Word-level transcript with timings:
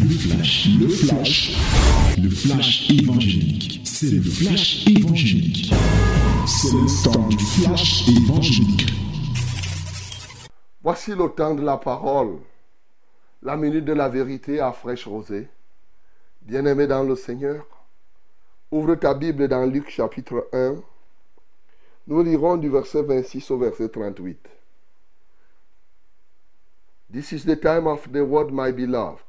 Le 0.00 0.08
flash, 0.10 0.68
le 0.78 0.88
flash, 0.88 1.56
le 2.22 2.30
flash 2.30 2.90
évangélique. 2.90 3.80
C'est 3.84 4.10
le 4.10 4.22
flash 4.22 4.86
évangélique. 4.86 5.72
C'est 6.46 6.72
le 6.72 7.04
temps 7.04 7.28
du 7.28 7.38
flash 7.38 8.08
évangélique. 8.08 8.92
Voici 10.82 11.10
le 11.10 11.28
temps 11.30 11.54
de 11.54 11.62
la 11.62 11.78
parole, 11.78 12.38
la 13.42 13.56
minute 13.56 13.84
de 13.84 13.92
la 13.92 14.08
vérité 14.08 14.60
à 14.60 14.70
fraîche 14.70 15.06
rosée. 15.06 15.48
Bien-aimé 16.42 16.86
dans 16.86 17.02
le 17.02 17.16
Seigneur, 17.16 17.66
ouvre 18.70 18.94
ta 18.94 19.14
Bible 19.14 19.48
dans 19.48 19.66
Luc 19.66 19.90
chapitre 19.90 20.48
1. 20.52 20.76
Nous 22.06 22.22
lirons 22.22 22.56
du 22.56 22.68
verset 22.68 23.02
26 23.02 23.50
au 23.50 23.58
verset 23.58 23.88
38. 23.88 24.38
This 27.12 27.32
is 27.32 27.44
the 27.44 27.58
time 27.58 27.88
of 27.88 28.06
the 28.12 28.22
word, 28.22 28.52
my 28.52 28.70
beloved. 28.70 29.27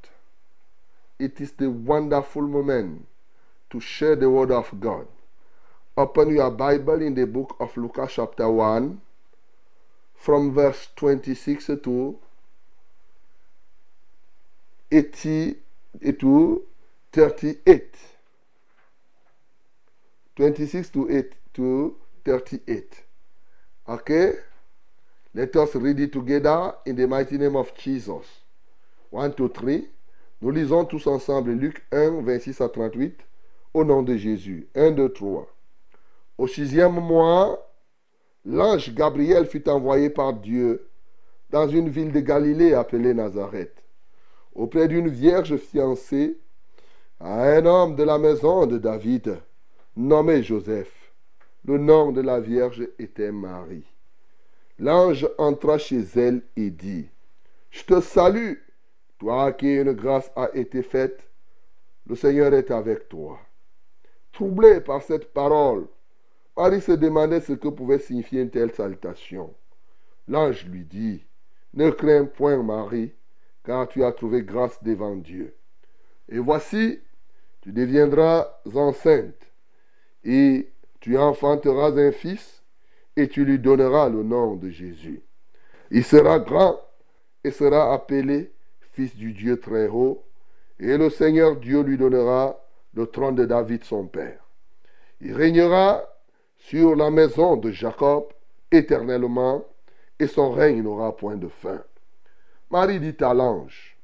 It 1.19 1.41
is 1.41 1.51
the 1.51 1.69
wonderful 1.69 2.43
moment 2.43 3.05
to 3.69 3.79
share 3.81 4.15
the 4.15 4.29
word 4.29 4.51
of 4.51 4.79
God. 4.79 5.05
Open 5.97 6.33
your 6.33 6.49
Bible 6.49 7.01
in 7.01 7.13
the 7.13 7.27
book 7.27 7.57
of 7.59 7.75
Luke 7.75 7.99
chapter 8.09 8.49
1 8.49 9.01
from 10.15 10.53
verse 10.53 10.87
26 10.95 11.65
to 11.83 12.17
80 14.89 15.55
to 16.19 16.63
38. 17.11 17.95
26 20.37 20.89
to 20.89 21.17
8 21.17 21.33
to 21.53 21.95
38. 22.23 23.03
Okay? 23.89 24.33
Let 25.33 25.55
us 25.57 25.75
read 25.75 25.99
it 25.99 26.13
together 26.13 26.75
in 26.85 26.95
the 26.95 27.07
mighty 27.07 27.37
name 27.37 27.57
of 27.57 27.75
Jesus. 27.75 28.25
1, 29.09 29.33
2, 29.33 29.49
3. 29.49 29.87
Nous 30.41 30.51
lisons 30.51 30.85
tous 30.85 31.05
ensemble 31.07 31.51
Luc 31.51 31.83
1, 31.91 32.21
26 32.21 32.61
à 32.61 32.69
38. 32.69 33.19
Au 33.73 33.83
nom 33.83 34.03
de 34.03 34.15
Jésus. 34.15 34.69
1, 34.73 34.91
2, 34.91 35.09
3. 35.11 35.53
Au 36.37 36.47
sixième 36.47 36.93
mois, 36.93 37.69
l'ange 38.45 38.93
Gabriel 38.93 39.45
fut 39.45 39.67
envoyé 39.67 40.09
par 40.09 40.33
Dieu 40.33 40.87
dans 41.49 41.67
une 41.67 41.89
ville 41.89 42.13
de 42.13 42.21
Galilée 42.21 42.73
appelée 42.73 43.13
Nazareth, 43.13 43.83
auprès 44.55 44.87
d'une 44.87 45.09
vierge 45.09 45.57
fiancée 45.57 46.37
à 47.19 47.43
un 47.43 47.65
homme 47.65 47.97
de 47.97 48.03
la 48.03 48.17
maison 48.17 48.65
de 48.65 48.77
David, 48.77 49.39
nommé 49.97 50.41
Joseph. 50.41 51.11
Le 51.65 51.77
nom 51.77 52.13
de 52.13 52.21
la 52.21 52.39
vierge 52.39 52.87
était 52.97 53.33
Marie. 53.33 53.83
L'ange 54.79 55.27
entra 55.37 55.77
chez 55.77 56.05
elle 56.15 56.41
et 56.55 56.69
dit, 56.69 57.09
Je 57.71 57.83
te 57.83 57.99
salue, 57.99 58.53
toi 59.19 59.45
à 59.45 59.51
qui 59.51 59.75
une 59.75 59.91
grâce 59.91 60.31
a 60.35 60.49
été 60.53 60.81
faite, 60.81 61.29
le 62.07 62.15
Seigneur 62.15 62.53
est 62.53 62.71
avec 62.71 63.09
toi. 63.09 63.39
Troublé 64.31 64.79
par 64.81 65.03
cette 65.03 65.33
parole, 65.33 65.87
Marie 66.57 66.81
se 66.81 66.93
demandait 66.93 67.41
ce 67.41 67.53
que 67.53 67.67
pouvait 67.67 67.99
signifier 67.99 68.41
une 68.41 68.49
telle 68.49 68.73
salutation. 68.73 69.53
L'ange 70.27 70.65
lui 70.65 70.83
dit, 70.85 71.25
Ne 71.73 71.89
crains 71.89 72.25
point 72.25 72.61
Marie, 72.61 73.13
car 73.63 73.87
tu 73.87 74.03
as 74.03 74.11
trouvé 74.11 74.43
grâce 74.43 74.81
devant 74.83 75.15
Dieu. 75.15 75.55
Et 76.27 76.39
voici, 76.39 76.99
tu 77.61 77.71
deviendras 77.71 78.59
enceinte, 78.73 79.51
et 80.23 80.71
tu 80.99 81.17
enfanteras 81.17 81.91
un 81.91 82.11
fils, 82.11 82.63
et 83.15 83.27
tu 83.27 83.45
lui 83.45 83.59
donneras 83.59 84.09
le 84.09 84.23
nom 84.23 84.55
de 84.55 84.69
Jésus. 84.69 85.21
Il 85.91 86.03
sera 86.03 86.39
grand 86.39 86.79
et 87.43 87.51
sera 87.51 87.93
appelé 87.93 88.51
Du 88.99 89.31
Dieu 89.31 89.57
très 89.61 89.87
haut, 89.87 90.25
et 90.77 90.97
le 90.97 91.09
Seigneur 91.09 91.55
Dieu 91.55 91.81
lui 91.83 91.97
donnera 91.97 92.59
le 92.93 93.07
trône 93.07 93.35
de 93.35 93.45
David 93.45 93.85
son 93.85 94.07
père. 94.07 94.43
Il 95.21 95.33
régnera 95.33 96.03
sur 96.57 96.97
la 96.97 97.09
maison 97.09 97.55
de 97.55 97.71
Jacob 97.71 98.25
éternellement, 98.71 99.63
et 100.19 100.27
son 100.27 100.51
règne 100.51 100.83
n'aura 100.83 101.15
point 101.15 101.37
de 101.37 101.47
fin. 101.47 101.81
Marie 102.69 102.99
dit 102.99 103.15
à 103.23 103.33
l'ange, 103.33 103.97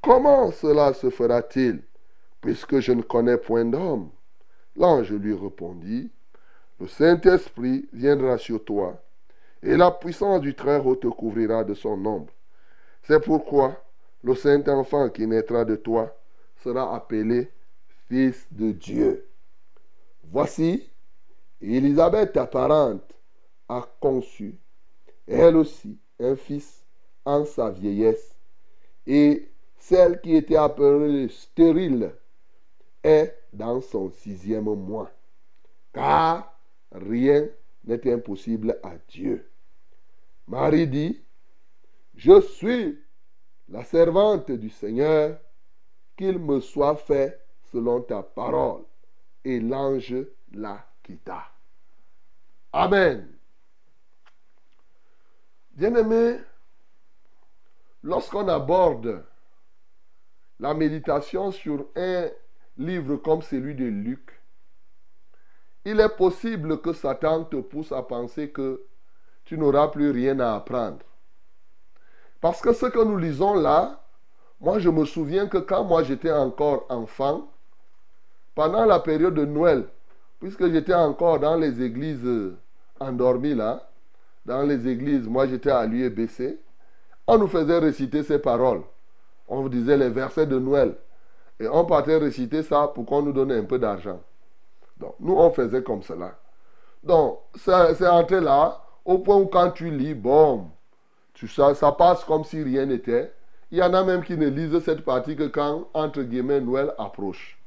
Comment 0.00 0.52
cela 0.52 0.92
se 0.92 1.10
fera-t-il, 1.10 1.82
puisque 2.40 2.78
je 2.78 2.92
ne 2.92 3.02
connais 3.02 3.38
point 3.38 3.64
d'homme? 3.64 4.10
L'ange 4.76 5.12
lui 5.12 5.34
répondit, 5.34 6.12
Le 6.78 6.86
Saint-Esprit 6.86 7.88
viendra 7.92 8.38
sur 8.38 8.64
toi, 8.64 9.02
et 9.64 9.76
la 9.76 9.90
puissance 9.90 10.40
du 10.40 10.54
Très-Haut 10.54 10.94
te 10.94 11.08
couvrira 11.08 11.64
de 11.64 11.74
son 11.74 12.04
ombre. 12.06 12.32
C'est 13.02 13.20
pourquoi 13.20 13.82
le 14.22 14.34
Saint-Enfant 14.34 15.10
qui 15.10 15.26
naîtra 15.26 15.64
de 15.64 15.76
toi 15.76 16.16
sera 16.62 16.94
appelé 16.94 17.50
Fils 18.08 18.46
de 18.50 18.72
Dieu. 18.72 19.28
Voici, 20.24 20.90
Élisabeth, 21.60 22.32
ta 22.32 22.46
parente, 22.46 23.14
a 23.68 23.86
conçu, 24.00 24.56
elle 25.26 25.56
aussi, 25.56 25.98
un 26.18 26.36
fils 26.36 26.84
en 27.24 27.44
sa 27.44 27.70
vieillesse, 27.70 28.34
et 29.06 29.50
celle 29.78 30.20
qui 30.20 30.36
était 30.36 30.56
appelée 30.56 31.28
stérile 31.28 32.12
est 33.02 33.34
dans 33.52 33.80
son 33.80 34.10
sixième 34.10 34.64
mois, 34.64 35.10
car 35.92 36.58
rien 36.92 37.46
n'est 37.84 38.12
impossible 38.12 38.78
à 38.82 38.94
Dieu. 39.08 39.48
Marie 40.46 40.88
dit, 40.88 41.22
je 42.14 42.40
suis 42.40 42.98
la 43.68 43.84
servante 43.84 44.50
du 44.50 44.70
Seigneur, 44.70 45.38
qu'il 46.16 46.38
me 46.38 46.60
soit 46.60 46.96
fait 46.96 47.44
selon 47.70 48.02
ta 48.02 48.22
parole. 48.22 48.84
Et 49.44 49.60
l'ange 49.60 50.14
la 50.52 50.84
quitta. 51.02 51.44
Amen. 52.72 53.38
Bien-aimé, 55.70 56.38
lorsqu'on 58.02 58.48
aborde 58.48 59.24
la 60.58 60.74
méditation 60.74 61.52
sur 61.52 61.86
un 61.94 62.28
livre 62.76 63.16
comme 63.16 63.42
celui 63.42 63.74
de 63.74 63.84
Luc, 63.84 64.42
il 65.84 66.00
est 66.00 66.16
possible 66.16 66.80
que 66.80 66.92
Satan 66.92 67.44
te 67.44 67.56
pousse 67.56 67.92
à 67.92 68.02
penser 68.02 68.50
que 68.50 68.84
tu 69.44 69.56
n'auras 69.56 69.88
plus 69.88 70.10
rien 70.10 70.38
à 70.40 70.56
apprendre. 70.56 71.07
Parce 72.40 72.60
que 72.60 72.72
ce 72.72 72.86
que 72.86 73.02
nous 73.02 73.16
lisons 73.16 73.54
là, 73.54 74.00
moi 74.60 74.78
je 74.78 74.90
me 74.90 75.04
souviens 75.04 75.46
que 75.46 75.58
quand 75.58 75.84
moi 75.84 76.02
j'étais 76.02 76.32
encore 76.32 76.86
enfant, 76.88 77.48
pendant 78.54 78.84
la 78.84 79.00
période 79.00 79.34
de 79.34 79.44
Noël, 79.44 79.84
puisque 80.40 80.70
j'étais 80.70 80.94
encore 80.94 81.40
dans 81.40 81.56
les 81.56 81.82
églises 81.82 82.28
endormies 83.00 83.54
là, 83.54 83.88
dans 84.44 84.62
les 84.62 84.88
églises, 84.88 85.28
moi 85.28 85.46
j'étais 85.46 85.70
à 85.70 85.86
l'UEBC, 85.86 86.58
on 87.26 87.38
nous 87.38 87.48
faisait 87.48 87.78
réciter 87.78 88.22
ces 88.22 88.38
paroles. 88.38 88.82
On 89.48 89.62
vous 89.62 89.68
disait 89.68 89.96
les 89.96 90.08
versets 90.08 90.46
de 90.46 90.58
Noël. 90.58 90.94
Et 91.60 91.68
on 91.68 91.84
partait 91.84 92.16
réciter 92.16 92.62
ça 92.62 92.88
pour 92.88 93.04
qu'on 93.04 93.22
nous 93.22 93.32
donne 93.32 93.52
un 93.52 93.64
peu 93.64 93.78
d'argent. 93.78 94.20
Donc, 94.96 95.14
nous, 95.20 95.34
on 95.34 95.50
faisait 95.50 95.82
comme 95.82 96.02
cela. 96.02 96.38
Donc, 97.02 97.38
c'est 97.56 98.06
entré 98.06 98.40
là, 98.40 98.80
au 99.04 99.18
point 99.18 99.36
où 99.36 99.46
quand 99.46 99.70
tu 99.72 99.90
lis, 99.90 100.14
bon, 100.14 100.70
ça, 101.46 101.74
ça 101.74 101.92
passe 101.92 102.24
comme 102.24 102.44
si 102.44 102.62
rien 102.62 102.86
n'était. 102.86 103.32
Il 103.70 103.78
y 103.78 103.82
en 103.82 103.92
a 103.94 104.02
même 104.02 104.24
qui 104.24 104.36
ne 104.36 104.48
lisent 104.48 104.80
cette 104.80 105.04
partie 105.04 105.36
que 105.36 105.46
quand, 105.46 105.88
entre 105.94 106.22
guillemets, 106.22 106.60
Noël 106.60 106.92
approche. 106.98 107.58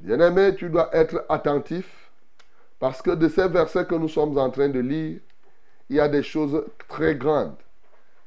Bien-aimé, 0.00 0.54
tu 0.56 0.68
dois 0.68 0.94
être 0.94 1.24
attentif 1.28 2.10
parce 2.78 3.00
que 3.00 3.12
de 3.12 3.28
ces 3.28 3.48
versets 3.48 3.86
que 3.86 3.94
nous 3.94 4.08
sommes 4.08 4.36
en 4.36 4.50
train 4.50 4.68
de 4.68 4.80
lire, 4.80 5.20
il 5.88 5.96
y 5.96 6.00
a 6.00 6.08
des 6.08 6.22
choses 6.22 6.64
très 6.88 7.14
grandes. 7.14 7.56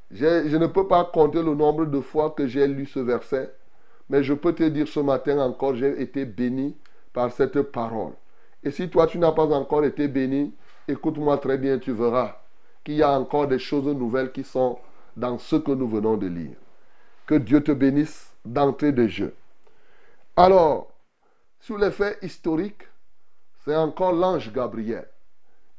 Je 0.10 0.58
ne 0.58 0.66
peux 0.66 0.88
pas 0.88 1.06
compter 1.06 1.44
le 1.44 1.54
nombre 1.54 1.86
de 1.86 2.02
fois 2.02 2.32
que 2.32 2.48
j'ai 2.48 2.66
lu 2.66 2.88
ce 2.88 3.00
verset, 3.00 3.54
mais 4.10 4.24
je 4.24 4.34
peux 4.34 4.54
te 4.54 4.64
dire 4.64 4.88
ce 4.88 5.00
matin 5.00 5.38
encore, 5.40 5.76
j'ai 5.76 6.02
été 6.02 6.26
béni 6.26 6.76
par 7.14 7.32
cette 7.32 7.62
parole. 7.62 8.14
Et 8.64 8.72
si 8.72 8.90
toi, 8.90 9.06
tu 9.06 9.20
n'as 9.20 9.32
pas 9.32 9.46
encore 9.46 9.86
été 9.86 10.08
béni, 10.08 10.56
écoute-moi 10.88 11.38
très 11.38 11.60
bien, 11.60 11.78
tu 11.78 11.92
verras 11.92 12.39
qu'il 12.84 12.96
y 12.96 13.04
a 13.04 13.12
encore 13.12 13.48
des 13.48 13.60
choses 13.60 13.86
nouvelles 13.86 14.32
qui 14.32 14.44
sont 14.44 14.80
dans 15.16 15.38
ce 15.38 15.56
que 15.56 15.72
nous 15.72 15.88
venons 15.88 16.18
de 16.18 16.28
lire. 16.28 16.56
Que 17.26 17.36
Dieu 17.36 17.62
te 17.64 17.72
bénisse 17.72 18.34
d'entrée 18.46 18.92
de 18.92 19.08
jeu. 19.08 19.36
Alors, 20.36 20.92
sur 21.60 21.78
les 21.78 21.92
faits 21.92 22.18
historiques, 22.22 22.88
c'est 23.66 23.76
encore 23.76 24.14
l'ange 24.14 24.52
Gabriel. 24.52 25.08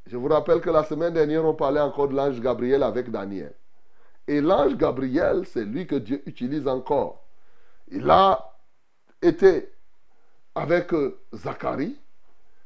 Je 0.06 0.16
vous 0.16 0.28
rappelle 0.28 0.60
que 0.60 0.70
la 0.70 0.84
semaine 0.84 1.14
dernière, 1.14 1.44
on 1.44 1.54
parlait 1.54 1.80
encore 1.80 2.08
de 2.08 2.14
l'ange 2.14 2.40
Gabriel 2.40 2.82
avec 2.82 3.10
Daniel. 3.10 3.54
Et 4.28 4.40
l'ange 4.40 4.76
Gabriel, 4.76 5.44
c'est 5.46 5.64
lui 5.64 5.86
que 5.86 5.96
Dieu 5.96 6.22
utilise 6.26 6.68
encore. 6.68 7.24
Il 7.88 8.08
a 8.10 8.54
été 9.22 9.72
avec 10.54 10.92
Zacharie. 11.32 11.98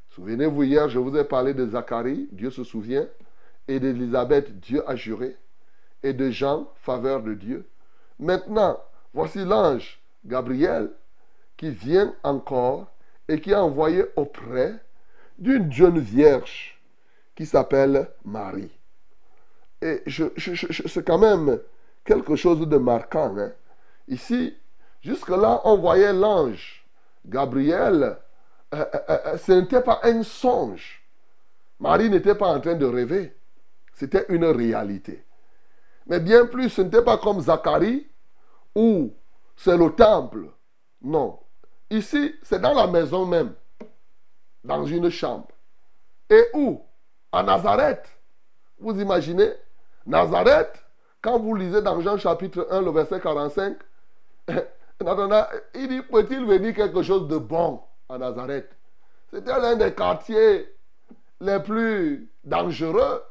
Souvenez-vous, 0.09 0.63
hier, 0.63 0.89
je 0.89 0.99
vous 0.99 1.15
ai 1.17 1.23
parlé 1.23 1.53
de 1.53 1.65
Zacharie, 1.67 2.27
Dieu 2.31 2.49
se 2.49 2.63
souvient, 2.63 3.07
et 3.67 3.79
d'Élisabeth, 3.79 4.59
Dieu 4.59 4.87
a 4.89 4.95
juré, 4.95 5.35
et 6.03 6.13
de 6.13 6.29
Jean, 6.29 6.69
faveur 6.75 7.23
de 7.23 7.33
Dieu. 7.33 7.67
Maintenant, 8.19 8.79
voici 9.13 9.43
l'ange 9.43 9.99
Gabriel, 10.25 10.91
qui 11.57 11.69
vient 11.69 12.13
encore 12.23 12.87
et 13.27 13.39
qui 13.39 13.51
est 13.51 13.55
envoyé 13.55 14.05
auprès 14.15 14.75
d'une 15.37 15.71
jeune 15.71 15.99
vierge 15.99 16.79
qui 17.35 17.45
s'appelle 17.45 18.09
Marie. 18.23 18.71
Et 19.81 20.01
je, 20.05 20.25
c'est 20.87 21.05
quand 21.05 21.17
même 21.17 21.59
quelque 22.03 22.35
chose 22.35 22.67
de 22.67 22.77
marquant. 22.77 23.35
Hein. 23.37 23.51
Ici, 24.07 24.55
jusque-là, 25.01 25.61
on 25.65 25.77
voyait 25.77 26.13
l'ange 26.13 26.85
Gabriel. 27.25 28.17
Euh, 28.73 28.85
euh, 28.93 28.99
euh, 29.09 29.37
ce 29.37 29.51
n'était 29.51 29.81
pas 29.81 29.99
un 30.03 30.23
songe. 30.23 31.03
Marie 31.79 32.09
n'était 32.09 32.35
pas 32.35 32.47
en 32.47 32.59
train 32.59 32.75
de 32.75 32.85
rêver. 32.85 33.35
C'était 33.95 34.25
une 34.29 34.45
réalité. 34.45 35.25
Mais 36.05 36.19
bien 36.19 36.45
plus, 36.45 36.69
ce 36.69 36.81
n'était 36.81 37.01
pas 37.01 37.17
comme 37.17 37.39
Zacharie 37.39 38.07
où 38.75 39.13
c'est 39.55 39.77
le 39.77 39.89
temple. 39.95 40.49
Non. 41.01 41.39
Ici, 41.89 42.35
c'est 42.43 42.59
dans 42.59 42.73
la 42.73 42.87
maison 42.87 43.25
même, 43.25 43.53
dans 44.63 44.85
une 44.85 45.09
chambre. 45.09 45.47
Et 46.29 46.45
où? 46.53 46.81
À 47.31 47.41
Nazareth. 47.41 48.05
Vous 48.79 48.99
imaginez? 48.99 49.51
Nazareth, 50.05 50.83
quand 51.21 51.39
vous 51.39 51.55
lisez 51.55 51.81
dans 51.81 51.99
Jean 52.01 52.17
chapitre 52.17 52.67
1, 52.69 52.81
le 52.81 52.91
verset 52.91 53.19
45, 53.19 53.77
il 55.73 55.87
dit, 55.87 56.01
peut-il 56.01 56.45
venir 56.45 56.75
quelque 56.75 57.01
chose 57.01 57.27
de 57.27 57.37
bon 57.37 57.81
à 58.09 58.17
Nazareth? 58.17 58.69
C'était 59.31 59.57
l'un 59.59 59.75
des 59.75 59.93
quartiers 59.93 60.69
les 61.39 61.59
plus 61.59 62.29
dangereux. 62.43 63.23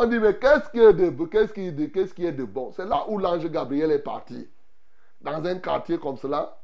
On 0.00 0.06
dit, 0.06 0.20
mais 0.20 0.38
qu'est-ce 0.38 0.70
qui 0.70 0.78
est 0.78 0.92
de, 0.92 1.10
qu'est-ce 1.24 1.52
qui, 1.52 1.90
qu'est-ce 1.90 2.14
qui 2.14 2.24
est 2.24 2.30
de 2.30 2.44
bon? 2.44 2.70
C'est 2.70 2.86
là 2.86 3.04
où 3.08 3.18
l'ange 3.18 3.44
Gabriel 3.50 3.90
est 3.90 3.98
parti. 3.98 4.48
Dans 5.20 5.44
un 5.44 5.58
quartier 5.58 5.98
comme 5.98 6.16
cela, 6.16 6.56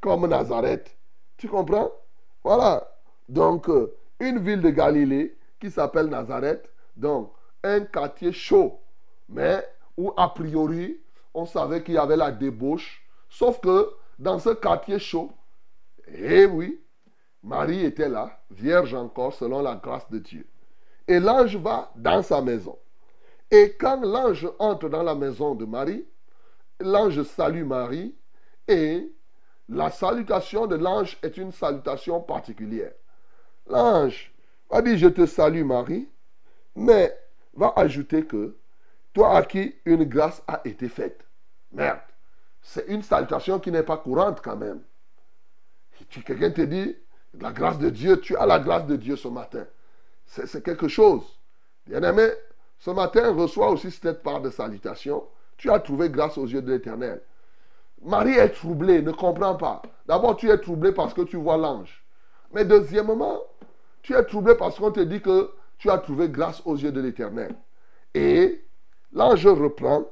comme 0.00 0.24
Nazareth. 0.28 0.96
Tu 1.36 1.48
comprends? 1.48 1.90
Voilà. 2.44 2.88
Donc, 3.28 3.68
euh, 3.68 3.92
une 4.20 4.38
ville 4.38 4.62
de 4.62 4.70
Galilée 4.70 5.36
qui 5.58 5.68
s'appelle 5.68 6.06
Nazareth. 6.06 6.72
Donc, 6.96 7.32
un 7.64 7.80
quartier 7.80 8.30
chaud. 8.30 8.78
Mais 9.28 9.66
où, 9.96 10.12
a 10.16 10.28
priori, 10.28 10.96
on 11.34 11.44
savait 11.44 11.82
qu'il 11.82 11.94
y 11.94 11.98
avait 11.98 12.16
la 12.16 12.30
débauche. 12.30 13.04
Sauf 13.28 13.60
que 13.60 13.90
dans 14.16 14.38
ce 14.38 14.50
quartier 14.50 15.00
chaud, 15.00 15.32
eh 16.06 16.46
oui, 16.46 16.80
Marie 17.42 17.84
était 17.84 18.08
là, 18.08 18.38
vierge 18.48 18.94
encore, 18.94 19.34
selon 19.34 19.60
la 19.60 19.74
grâce 19.74 20.08
de 20.08 20.20
Dieu. 20.20 20.46
Et 21.08 21.18
l'ange 21.18 21.56
va 21.56 21.90
dans 21.96 22.22
sa 22.22 22.40
maison. 22.40 22.78
Et 23.50 23.74
quand 23.80 24.00
l'ange 24.02 24.46
entre 24.58 24.88
dans 24.88 25.02
la 25.02 25.14
maison 25.14 25.54
de 25.54 25.64
Marie, 25.64 26.06
l'ange 26.80 27.22
salue 27.22 27.64
Marie 27.64 28.14
et 28.68 29.10
la 29.70 29.90
salutation 29.90 30.66
de 30.66 30.76
l'ange 30.76 31.18
est 31.22 31.36
une 31.38 31.52
salutation 31.52 32.20
particulière. 32.20 32.92
L'ange 33.66 34.32
va 34.70 34.82
dire 34.82 34.98
Je 34.98 35.08
te 35.08 35.26
salue 35.26 35.64
Marie, 35.64 36.08
mais 36.76 37.18
va 37.54 37.72
ajouter 37.76 38.24
que 38.24 38.56
toi 39.12 39.36
à 39.36 39.42
qui 39.42 39.74
une 39.84 40.04
grâce 40.04 40.42
a 40.46 40.60
été 40.64 40.88
faite. 40.88 41.24
Merde, 41.72 42.00
c'est 42.62 42.86
une 42.88 43.02
salutation 43.02 43.58
qui 43.58 43.70
n'est 43.70 43.82
pas 43.82 43.96
courante 43.96 44.40
quand 44.42 44.56
même. 44.56 44.82
Quelqu'un 46.10 46.50
te 46.50 46.60
dit 46.60 46.96
La 47.40 47.50
grâce 47.50 47.78
de 47.78 47.90
Dieu, 47.90 48.20
tu 48.20 48.36
as 48.36 48.46
la 48.46 48.58
grâce 48.58 48.86
de 48.86 48.96
Dieu 48.96 49.16
ce 49.16 49.28
matin. 49.28 49.66
C'est 50.28 50.62
quelque 50.62 50.88
chose. 50.88 51.22
Bien-aimé, 51.86 52.28
ce 52.78 52.90
matin, 52.90 53.32
reçois 53.32 53.70
aussi 53.70 53.90
cette 53.90 54.22
part 54.22 54.40
de 54.40 54.50
salutation. 54.50 55.24
Tu 55.56 55.70
as 55.70 55.80
trouvé 55.80 56.10
grâce 56.10 56.38
aux 56.38 56.46
yeux 56.46 56.62
de 56.62 56.70
l'Éternel. 56.70 57.20
Marie 58.02 58.34
est 58.34 58.50
troublée, 58.50 59.02
ne 59.02 59.10
comprend 59.10 59.56
pas. 59.56 59.82
D'abord, 60.06 60.36
tu 60.36 60.50
es 60.50 60.58
troublé 60.58 60.92
parce 60.92 61.14
que 61.14 61.22
tu 61.22 61.36
vois 61.36 61.56
l'ange. 61.56 62.04
Mais 62.52 62.64
deuxièmement, 62.64 63.38
tu 64.02 64.14
es 64.14 64.24
troublé 64.24 64.54
parce 64.54 64.78
qu'on 64.78 64.92
te 64.92 65.00
dit 65.00 65.20
que 65.20 65.50
tu 65.78 65.90
as 65.90 65.98
trouvé 65.98 66.28
grâce 66.28 66.62
aux 66.64 66.76
yeux 66.76 66.92
de 66.92 67.00
l'Éternel. 67.00 67.56
Et 68.14 68.64
l'ange 69.12 69.46
reprend. 69.46 70.04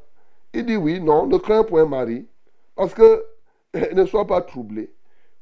Il 0.53 0.65
dit 0.65 0.77
oui, 0.77 1.01
non, 1.01 1.27
ne 1.27 1.37
crains 1.37 1.65
point 1.65 1.85
Marie, 1.85 2.27
parce 2.75 2.95
que 2.95 3.25
ne 3.93 4.07
sois 4.07 4.27
pas 4.27 4.41
troublé. 4.41 4.93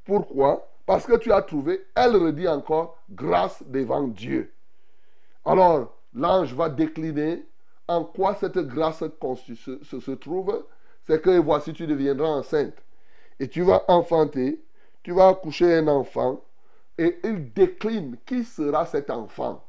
Pourquoi? 0.05 0.69
Parce 0.85 1.06
que 1.06 1.17
tu 1.17 1.32
as 1.32 1.41
trouvé, 1.43 1.87
elle 1.94 2.17
redit 2.17 2.49
encore, 2.49 2.99
grâce 3.11 3.62
devant 3.67 4.09
Dieu. 4.09 4.54
Alors, 5.44 5.94
l'ange 6.14 6.55
va 6.55 6.69
décliner 6.69 7.44
en 7.87 8.05
quoi 8.05 8.35
cette 8.35 8.58
grâce 8.58 9.00
se, 9.00 10.11
trouve 10.12 10.64
c'est 11.06 11.20
que 11.20 11.38
voici, 11.38 11.73
tu 11.75 11.87
deviendras 11.87 12.29
enceinte. 12.29 12.76
Et 13.38 13.49
tu 13.49 13.62
vas 13.62 13.85
enfanter, 13.88 14.64
tu 15.02 15.12
vas 15.12 15.29
accoucher 15.29 15.75
un 15.75 15.88
enfant, 15.88 16.41
et 16.96 17.19
il 17.25 17.52
décline 17.52 18.17
qui 18.25 18.44
sera 18.44 18.87
cet 18.87 19.11
enfant. 19.11 19.62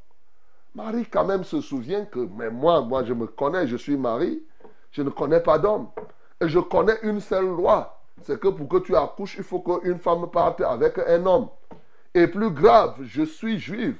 Marie 0.75 1.05
quand 1.05 1.25
même 1.25 1.43
se 1.43 1.61
souvient 1.61 2.05
que, 2.05 2.19
mais 2.19 2.49
moi, 2.49 2.81
moi 2.81 3.03
je 3.03 3.13
me 3.13 3.27
connais, 3.27 3.67
je 3.67 3.75
suis 3.75 3.97
Marie, 3.97 4.43
je 4.91 5.01
ne 5.01 5.09
connais 5.09 5.39
pas 5.39 5.57
d'homme. 5.57 5.89
Et 6.39 6.47
je 6.47 6.59
connais 6.59 6.97
une 7.01 7.19
seule 7.19 7.47
loi, 7.47 8.01
c'est 8.21 8.39
que 8.39 8.49
pour 8.49 8.67
que 8.67 8.77
tu 8.77 8.95
accouches, 8.95 9.35
il 9.37 9.43
faut 9.43 9.59
qu'une 9.59 9.99
femme 9.99 10.29
parte 10.29 10.61
avec 10.61 10.97
un 10.99 11.25
homme. 11.25 11.49
Et 12.13 12.27
plus 12.27 12.51
grave, 12.51 12.95
je 13.01 13.23
suis 13.23 13.59
juive. 13.59 13.97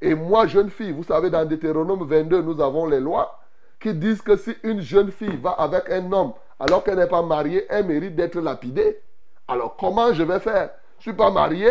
Et 0.00 0.14
moi, 0.14 0.46
jeune 0.46 0.70
fille, 0.70 0.92
vous 0.92 1.04
savez, 1.04 1.30
dans 1.30 1.44
Deutéronome 1.44 2.06
22, 2.06 2.42
nous 2.42 2.60
avons 2.60 2.86
les 2.86 3.00
lois 3.00 3.40
qui 3.80 3.94
disent 3.94 4.22
que 4.22 4.36
si 4.36 4.54
une 4.62 4.80
jeune 4.80 5.10
fille 5.10 5.36
va 5.36 5.50
avec 5.50 5.90
un 5.90 6.10
homme 6.12 6.32
alors 6.58 6.82
qu'elle 6.82 6.96
n'est 6.96 7.06
pas 7.06 7.22
mariée, 7.22 7.66
elle 7.68 7.86
mérite 7.86 8.16
d'être 8.16 8.40
lapidée. 8.40 9.00
Alors 9.48 9.76
comment 9.76 10.12
je 10.12 10.22
vais 10.22 10.40
faire? 10.40 10.70
Je 10.98 11.10
ne 11.10 11.12
suis 11.12 11.12
pas 11.12 11.30
marié. 11.30 11.70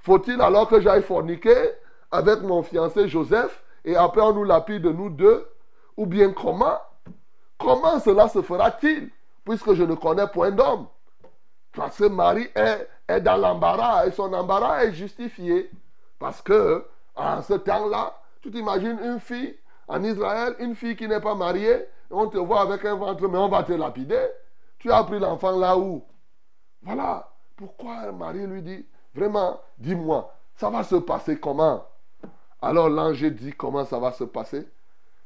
Faut-il 0.00 0.40
alors 0.40 0.68
que 0.68 0.80
j'aille 0.80 1.02
forniquer 1.02 1.70
avec 2.10 2.40
mon 2.40 2.62
fiancé 2.62 3.08
Joseph 3.08 3.62
et 3.84 3.94
après 3.94 4.22
on 4.22 4.32
nous 4.32 4.44
lapide 4.44 4.86
nous 4.86 5.10
deux? 5.10 5.46
Ou 5.96 6.06
bien 6.06 6.32
comment? 6.32 6.78
Comment 7.58 8.00
cela 8.00 8.28
se 8.28 8.42
fera-t-il 8.42 9.10
Puisque 9.44 9.74
je 9.74 9.84
ne 9.84 9.94
connais 9.94 10.26
point 10.26 10.50
d'homme? 10.50 10.86
Parce 11.74 11.98
que 11.98 12.04
Marie 12.08 12.48
est, 12.54 12.88
est 13.06 13.20
dans 13.20 13.36
l'embarras 13.36 14.06
et 14.06 14.10
son 14.10 14.32
embarras 14.32 14.84
est 14.84 14.92
justifié. 14.92 15.70
Parce 16.18 16.42
que 16.42 16.84
en 17.16 17.42
ce 17.42 17.54
temps-là, 17.54 18.14
tu 18.40 18.50
t'imagines 18.50 18.98
une 19.02 19.20
fille 19.20 19.58
en 19.88 20.02
Israël, 20.02 20.54
une 20.58 20.74
fille 20.74 20.96
qui 20.96 21.08
n'est 21.08 21.20
pas 21.20 21.34
mariée, 21.34 21.86
on 22.10 22.26
te 22.28 22.38
voit 22.38 22.62
avec 22.62 22.84
un 22.84 22.94
ventre, 22.94 23.26
mais 23.28 23.38
on 23.38 23.48
va 23.48 23.62
te 23.62 23.72
lapider. 23.72 24.26
Tu 24.78 24.90
as 24.90 25.04
pris 25.04 25.18
l'enfant 25.18 25.52
là 25.52 25.76
où? 25.76 26.04
Voilà. 26.82 27.28
Pourquoi 27.56 28.10
Marie 28.12 28.46
lui 28.46 28.62
dit, 28.62 28.86
vraiment, 29.14 29.60
dis-moi, 29.78 30.34
ça 30.56 30.70
va 30.70 30.82
se 30.82 30.96
passer 30.96 31.38
comment? 31.38 31.84
Alors 32.62 32.88
l'ange 32.88 33.22
dit 33.22 33.52
comment 33.52 33.84
ça 33.84 33.98
va 33.98 34.12
se 34.12 34.24
passer? 34.24 34.66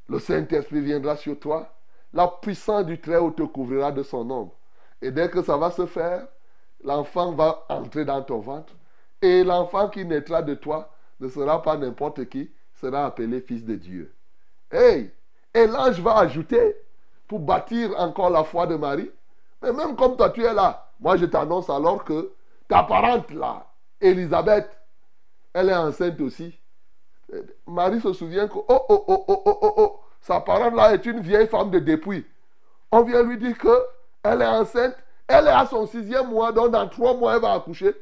Le 0.09 0.19
Saint-Esprit 0.19 0.81
viendra 0.81 1.17
sur 1.17 1.39
toi. 1.39 1.69
La 2.13 2.29
puissance 2.29 2.87
du 2.87 3.01
Très-Haut 3.01 3.31
te 3.31 3.43
couvrira 3.43 3.91
de 3.93 4.03
son 4.03 4.29
ombre. 4.31 4.55
Et 5.01 5.11
dès 5.11 5.29
que 5.31 5.43
ça 5.43 5.57
va 5.57 5.71
se 5.71 5.87
faire, 5.87 6.27
l'enfant 6.83 7.33
va 7.33 7.65
entrer 7.69 8.05
dans 8.05 8.23
ton 8.23 8.39
ventre. 8.39 8.73
Et 9.23 9.43
l'enfant 9.43 9.89
qui 9.89 10.05
naîtra 10.05 10.43
de 10.43 10.55
toi 10.55 10.91
ne 11.25 11.31
sera 11.31 11.63
pas 11.63 11.77
n'importe 11.77 12.29
qui, 12.29 12.51
sera 12.75 13.07
appelé 13.07 13.41
fils 13.41 13.65
de 13.65 13.75
Dieu. 13.75 14.15
Hey, 14.71 15.11
et 15.53 15.67
l'ange 15.67 16.01
va 16.01 16.19
ajouter, 16.19 16.77
pour 17.27 17.41
bâtir 17.41 17.99
encore 17.99 18.31
la 18.31 18.45
foi 18.45 18.67
de 18.67 18.77
Marie, 18.77 19.11
mais 19.63 19.73
même 19.73 19.97
comme 19.97 20.17
toi 20.17 20.31
tu 20.31 20.45
es 20.45 20.53
là, 20.53 20.91
moi 21.01 21.17
je 21.17 21.25
t'annonce 21.25 21.71
alors 21.71 22.05
que 22.05 22.33
ta 22.69 22.83
parente 22.83 23.31
là, 23.31 23.67
Elisabeth, 24.01 24.69
elle 25.53 25.71
est 25.71 25.75
enceinte 25.75 26.21
aussi. 26.21 26.59
Marie 27.67 28.01
se 28.01 28.13
souvient 28.13 28.47
que, 28.47 28.59
oh, 28.59 28.65
oh, 28.69 28.85
oh, 28.89 29.25
oh, 29.29 29.43
oh, 29.47 29.59
oh, 29.63 29.75
oh, 29.79 30.01
sa 30.21 30.41
parente 30.41 30.75
là 30.75 30.93
est 30.93 31.07
une 31.07 31.21
vieille 31.21 31.47
femme 31.47 31.71
de 31.71 31.79
dépouille. 31.79 32.27
On 32.93 33.03
vient 33.03 33.23
lui 33.23 33.39
dire 33.39 33.57
que 33.57 33.83
elle 34.23 34.43
est 34.43 34.47
enceinte, 34.47 34.97
elle 35.27 35.47
est 35.47 35.51
à 35.51 35.67
son 35.67 35.87
sixième 35.87 36.29
mois, 36.29 36.53
donc 36.53 36.71
dans 36.71 36.89
trois 36.89 37.15
mois 37.15 37.37
elle 37.37 37.43
va 37.43 37.53
accoucher. 37.53 37.95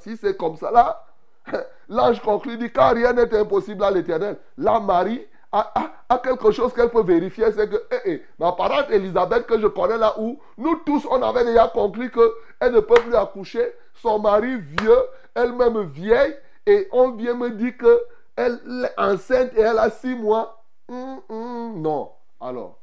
Si 0.00 0.16
c'est 0.16 0.36
comme 0.36 0.56
ça 0.56 0.70
là, 0.70 1.04
L'ange 1.88 2.20
conclut, 2.20 2.56
dit, 2.56 2.70
car 2.70 2.94
rien 2.94 3.12
n'est 3.12 3.34
impossible 3.34 3.82
à 3.84 3.90
l'éternel. 3.90 4.38
La 4.56 4.80
Marie 4.80 5.26
a, 5.50 6.18
quelque 6.22 6.50
chose 6.50 6.72
qu'elle 6.72 6.90
peut 6.90 7.02
vérifier, 7.02 7.50
c'est 7.52 7.68
que 7.68 7.82
eh, 7.90 8.10
eh, 8.12 8.22
ma 8.38 8.52
parente 8.52 8.90
Elisabeth, 8.90 9.46
que 9.46 9.60
je 9.60 9.66
connais 9.66 9.98
là 9.98 10.14
où, 10.18 10.38
nous 10.56 10.76
tous, 10.86 11.06
on 11.10 11.20
avait 11.22 11.44
déjà 11.44 11.68
conclu 11.68 12.10
qu'elle 12.10 12.72
ne 12.72 12.80
peut 12.80 12.94
plus 12.94 13.14
accoucher. 13.14 13.72
Son 13.94 14.18
mari 14.18 14.58
vieux, 14.60 15.02
elle-même 15.34 15.82
vieille, 15.82 16.34
et 16.66 16.88
on 16.92 17.10
vient 17.12 17.34
me 17.34 17.50
dire 17.50 17.74
qu'elle 17.76 18.58
est 18.84 19.00
enceinte 19.00 19.52
et 19.56 19.60
elle 19.60 19.78
a 19.78 19.90
six 19.90 20.14
mois. 20.14 20.64
Hum, 20.88 21.20
hum, 21.28 21.82
non. 21.82 22.12
Alors, 22.40 22.78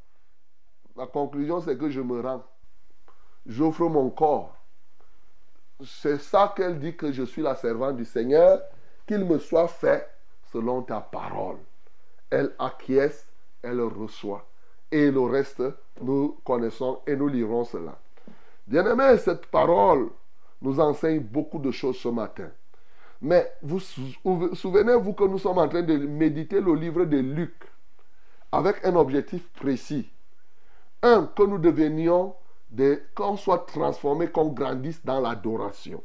la 0.96 1.08
conclusion, 1.08 1.62
c'est 1.62 1.78
que 1.78 1.90
je 1.90 2.02
me 2.02 2.22
rends. 2.22 2.44
J'offre 3.48 3.84
mon 3.84 4.10
corps 4.10 4.59
c'est 5.84 6.20
ça 6.20 6.54
qu'elle 6.56 6.80
dit 6.80 6.96
que 6.96 7.12
je 7.12 7.24
suis 7.24 7.42
la 7.42 7.56
servante 7.56 7.98
du 7.98 8.06
Seigneur, 8.06 8.62
qu'il 9.08 9.26
me 9.26 9.40
soit 9.40 9.68
fait 9.68 10.08
selon 10.52 10.82
ta 10.82 11.00
parole. 11.00 11.58
Elle 12.30 12.54
acquiesce, 12.60 13.28
elle 13.62 13.82
reçoit. 13.82 14.46
et 14.92 15.12
le 15.12 15.22
reste, 15.22 15.62
nous 16.02 16.40
connaissons 16.44 17.00
et 17.06 17.16
nous 17.16 17.28
lirons 17.28 17.64
cela. 17.64 18.00
Bien-aimés, 18.66 19.18
cette 19.18 19.46
parole 19.48 20.10
nous 20.62 20.80
enseigne 20.80 21.20
beaucoup 21.20 21.60
de 21.60 21.72
choses 21.72 21.98
ce 21.98 22.08
matin. 22.08 22.50
Mais 23.22 23.52
vous 23.62 23.80
souvenez-vous 23.80 25.14
que 25.14 25.26
nous 25.26 25.38
sommes 25.40 25.58
en 25.58 25.68
train 25.68 25.84
de 25.84 25.98
méditer 25.98 26.60
le 26.62 26.74
livre 26.74 27.06
de 27.06 27.18
Luc 27.18 27.54
avec 28.52 28.84
un 28.86 28.96
objectif 28.96 29.48
précis. 29.54 30.10
Un, 31.02 31.26
que 31.36 31.44
nous 31.44 31.58
devenions, 31.60 32.36
qu'on 33.16 33.38
soit 33.38 33.66
transformés, 33.66 34.28
qu'on 34.28 34.48
grandisse 34.50 35.04
dans 35.04 35.20
l'adoration. 35.20 36.04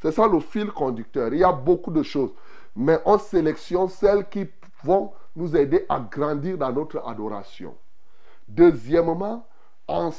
C'est 0.00 0.12
ça 0.12 0.26
le 0.26 0.40
fil 0.40 0.70
conducteur. 0.70 1.32
Il 1.32 1.40
y 1.40 1.44
a 1.44 1.52
beaucoup 1.52 1.90
de 1.90 2.02
choses. 2.02 2.30
Mais 2.74 2.98
on 3.04 3.18
sélectionne 3.18 3.88
celles 3.88 4.28
qui 4.28 4.46
vont 4.84 5.12
nous 5.34 5.56
aider 5.56 5.84
à 5.88 5.98
grandir 6.00 6.58
dans 6.58 6.72
notre 6.72 7.02
adoration. 7.06 7.74
Deuxièmement, 8.46 9.46
en, 9.88 10.10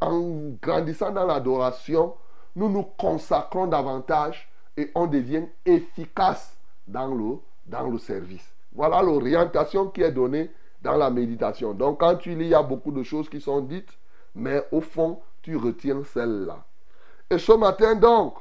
en 0.00 0.20
grandissant 0.60 1.10
dans 1.12 1.26
l'adoration, 1.26 2.14
nous 2.56 2.68
nous 2.68 2.82
consacrons 2.82 3.66
davantage 3.66 4.50
et 4.76 4.90
on 4.94 5.06
devient 5.06 5.46
efficace 5.64 6.56
dans 6.86 7.14
le, 7.14 7.38
dans 7.66 7.88
le 7.88 7.98
service. 7.98 8.54
Voilà 8.72 9.02
l'orientation 9.02 9.88
qui 9.88 10.02
est 10.02 10.12
donnée 10.12 10.50
dans 10.82 10.96
la 10.96 11.10
méditation. 11.10 11.72
Donc 11.72 12.00
quand 12.00 12.16
tu 12.16 12.30
lis, 12.34 12.46
il 12.46 12.50
y 12.50 12.54
a 12.54 12.62
beaucoup 12.62 12.92
de 12.92 13.02
choses 13.02 13.28
qui 13.28 13.40
sont 13.40 13.60
dites, 13.60 13.90
mais 14.34 14.66
au 14.72 14.80
fond, 14.80 15.20
tu 15.42 15.56
retiens 15.56 16.02
celle-là. 16.04 16.64
Et 17.30 17.38
ce 17.38 17.52
matin, 17.52 17.94
donc, 17.94 18.34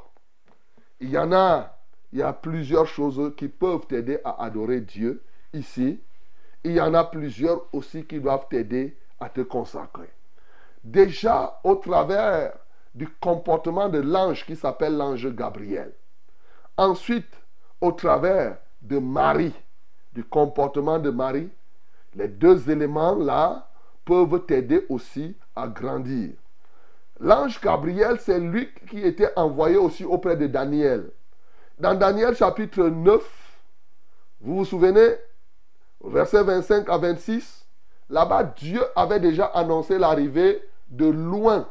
il 1.00 1.10
y 1.10 1.18
en 1.18 1.32
a, 1.32 1.78
il 2.12 2.20
y 2.20 2.24
a 2.24 2.34
plusieurs 2.34 2.88
choses 2.88 3.34
qui 3.38 3.48
peuvent 3.48 3.86
t'aider 3.88 4.20
à 4.24 4.44
adorer 4.44 4.82
Dieu 4.82 5.24
ici. 5.54 6.00
Il 6.64 6.74
y 6.74 6.82
en 6.82 6.94
a 6.94 7.04
plusieurs 7.04 7.64
aussi 7.74 8.06
qui 8.06 8.20
doivent 8.20 8.48
t'aider 8.50 8.98
à 9.20 9.30
te 9.30 9.42
consacrer. 9.42 10.10
Déjà, 10.84 11.60
au 11.64 11.76
travers 11.76 12.54
du 12.96 13.08
comportement 13.08 13.90
de 13.90 14.00
l'ange 14.00 14.46
qui 14.46 14.56
s'appelle 14.56 14.98
l'ange 14.98 15.28
Gabriel. 15.34 15.94
Ensuite, 16.78 17.34
au 17.82 17.92
travers 17.92 18.58
de 18.82 18.98
Marie, 18.98 19.54
du 20.14 20.24
comportement 20.24 21.00
de 21.00 21.10
Marie, 21.10 21.50
les 22.16 22.28
deux 22.28 22.70
éléments-là 22.70 23.70
peuvent 24.04 24.46
t'aider 24.46 24.86
aussi 24.90 25.38
grandir. 25.68 26.32
L'ange 27.20 27.60
Gabriel, 27.62 28.18
c'est 28.20 28.40
lui 28.40 28.70
qui 28.90 29.02
était 29.02 29.32
envoyé 29.36 29.78
aussi 29.78 30.06
auprès 30.06 30.38
de 30.38 30.48
Daniel. 30.48 31.12
Dans 31.78 31.94
Daniel 31.94 32.36
chapitre 32.36 32.84
9, 32.84 33.22
vous 34.42 34.58
vous 34.58 34.66
souvenez, 34.66 35.16
verset 36.04 36.44
25 36.44 36.90
à 36.90 36.98
26, 36.98 37.66
là-bas, 38.10 38.44
Dieu 38.44 38.82
avait 38.96 39.20
déjà 39.20 39.46
annoncé 39.46 39.98
l'arrivée 39.98 40.62
de 40.90 41.08
loin. 41.08 41.68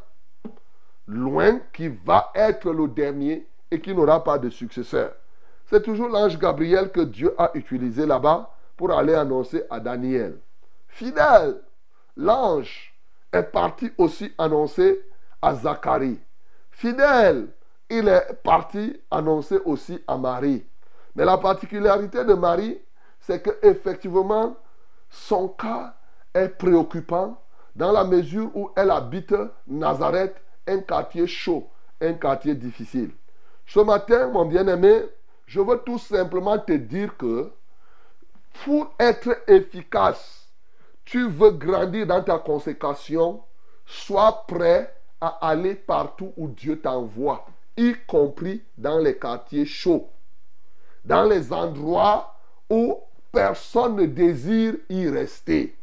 Loin 1.07 1.61
qui 1.73 1.89
va 1.89 2.31
être 2.35 2.71
le 2.71 2.89
dernier 2.89 3.47
et 3.71 3.81
qui 3.81 3.95
n'aura 3.95 4.23
pas 4.23 4.39
de 4.39 4.51
successeur. 4.51 5.13
C'est 5.67 5.83
toujours 5.83 6.09
l'ange 6.09 6.39
Gabriel 6.39 6.91
que 6.91 7.01
Dieu 7.01 7.35
a 7.39 7.51
utilisé 7.55 8.07
là-bas 8.07 8.51
pour 8.77 8.93
aller 8.93 9.15
annoncer 9.15 9.65
à 9.71 9.81
Daniel. 9.81 10.39
Fidèle, 10.89 11.61
l'ange 12.17 12.88
est 13.33 13.43
parti 13.43 13.91
aussi 13.99 14.33
annoncer 14.39 15.01
à 15.41 15.55
Zacharie. 15.55 16.21
Fidèle, 16.71 17.49
il 17.91 18.09
est 18.09 18.35
parti 18.43 19.01
annoncer 19.11 19.59
aussi 19.65 20.03
à 20.07 20.17
Marie. 20.17 20.65
Mais 21.15 21.25
la 21.25 21.39
particularité 21.39 22.25
de 22.25 22.35
Marie, 22.35 22.79
c'est 23.21 23.43
que 23.43 23.51
effectivement 23.63 24.57
son 25.11 25.49
cas 25.49 25.95
est 26.35 26.49
préoccupant 26.49 27.41
dans 27.75 27.93
la 27.93 28.05
mesure 28.05 28.51
où 28.55 28.71
elle 28.77 28.91
habite 28.91 29.35
Nazareth, 29.67 30.37
un 30.67 30.79
quartier 30.81 31.27
chaud, 31.27 31.69
un 32.01 32.15
quartier 32.15 32.55
difficile. 32.55 33.11
Ce 33.67 33.81
matin, 33.81 34.29
mon 34.29 34.45
bien-aimé, 34.45 35.03
je 35.47 35.61
veux 35.61 35.79
tout 35.79 35.99
simplement 35.99 36.59
te 36.59 36.73
dire 36.73 37.17
que 37.17 37.51
pour 38.65 38.93
être 38.99 39.43
efficace, 39.47 40.38
tu 41.09 41.27
veux 41.27 41.53
grandir 41.53 42.07
dans 42.07 42.23
ta 42.23 42.39
consécration, 42.39 43.43
sois 43.87 44.45
prêt 44.47 44.95
à 45.23 45.49
aller 45.49 45.75
partout 45.75 46.35
où 46.37 46.49
Dieu 46.49 46.79
t'envoie, 46.79 47.47
y 47.79 47.95
compris 48.07 48.63
dans 48.77 48.99
les 48.99 49.17
quartiers 49.17 49.65
chauds, 49.65 50.11
dans 51.07 51.25
les 51.25 51.51
endroits 51.51 52.37
où 52.69 53.01
personne 53.33 53.97
ne 53.97 54.05
désire 54.05 54.75
y 54.91 55.09
rester. 55.09 55.79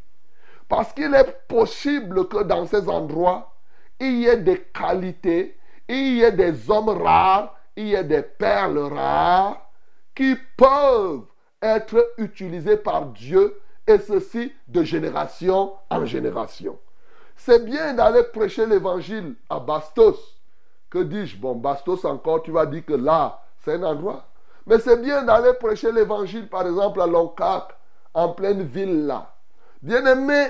Parce 0.68 0.92
qu'il 0.92 1.12
est 1.12 1.48
possible 1.48 2.28
que 2.28 2.44
dans 2.44 2.64
ces 2.64 2.88
endroits, 2.88 3.52
il 3.98 4.18
y 4.18 4.26
ait 4.26 4.36
des 4.36 4.60
qualités, 4.60 5.58
il 5.88 6.18
y 6.18 6.22
ait 6.22 6.30
des 6.30 6.70
hommes 6.70 7.02
rares, 7.02 7.52
il 7.74 7.88
y 7.88 7.94
ait 7.94 8.04
des 8.04 8.22
perles 8.22 8.78
rares 8.78 9.60
qui 10.14 10.36
peuvent 10.56 11.24
être 11.60 12.12
utilisées 12.18 12.76
par 12.76 13.06
Dieu 13.06 13.60
et 13.86 13.98
ceci 13.98 14.52
de 14.68 14.82
génération 14.82 15.72
en 15.90 16.04
génération. 16.04 16.78
C'est 17.36 17.64
bien 17.64 17.94
d'aller 17.94 18.22
prêcher 18.24 18.66
l'évangile 18.66 19.34
à 19.48 19.60
Bastos. 19.60 20.40
Que 20.90 20.98
dis-je? 20.98 21.36
Bon, 21.36 21.54
Bastos 21.54 22.04
encore, 22.04 22.42
tu 22.42 22.50
vas 22.50 22.66
dire 22.66 22.84
que 22.84 22.94
là, 22.94 23.42
c'est 23.64 23.74
un 23.74 23.82
endroit. 23.82 24.26
Mais 24.66 24.78
c'est 24.78 25.00
bien 25.00 25.22
d'aller 25.22 25.52
prêcher 25.54 25.92
l'évangile, 25.92 26.48
par 26.48 26.66
exemple, 26.66 27.00
à 27.00 27.06
Loncac, 27.06 27.68
en 28.14 28.30
pleine 28.30 28.62
ville 28.62 29.06
là. 29.06 29.32
Bien 29.82 30.04
aimé, 30.06 30.48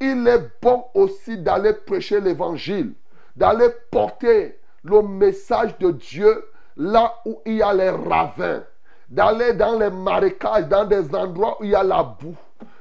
il 0.00 0.26
est 0.26 0.50
bon 0.62 0.84
aussi 0.94 1.36
d'aller 1.36 1.74
prêcher 1.74 2.20
l'évangile, 2.20 2.94
d'aller 3.36 3.68
porter 3.90 4.58
le 4.82 5.02
message 5.02 5.76
de 5.78 5.90
Dieu 5.90 6.46
là 6.76 7.14
où 7.26 7.40
il 7.44 7.56
y 7.56 7.62
a 7.62 7.74
les 7.74 7.90
ravins, 7.90 8.62
d'aller 9.08 9.52
dans 9.52 9.78
les 9.78 9.90
marécages, 9.90 10.68
dans 10.68 10.86
des 10.86 11.14
endroits 11.14 11.60
où 11.60 11.64
il 11.64 11.70
y 11.70 11.74
a 11.74 11.82
la 11.82 12.02
boue, 12.02 12.36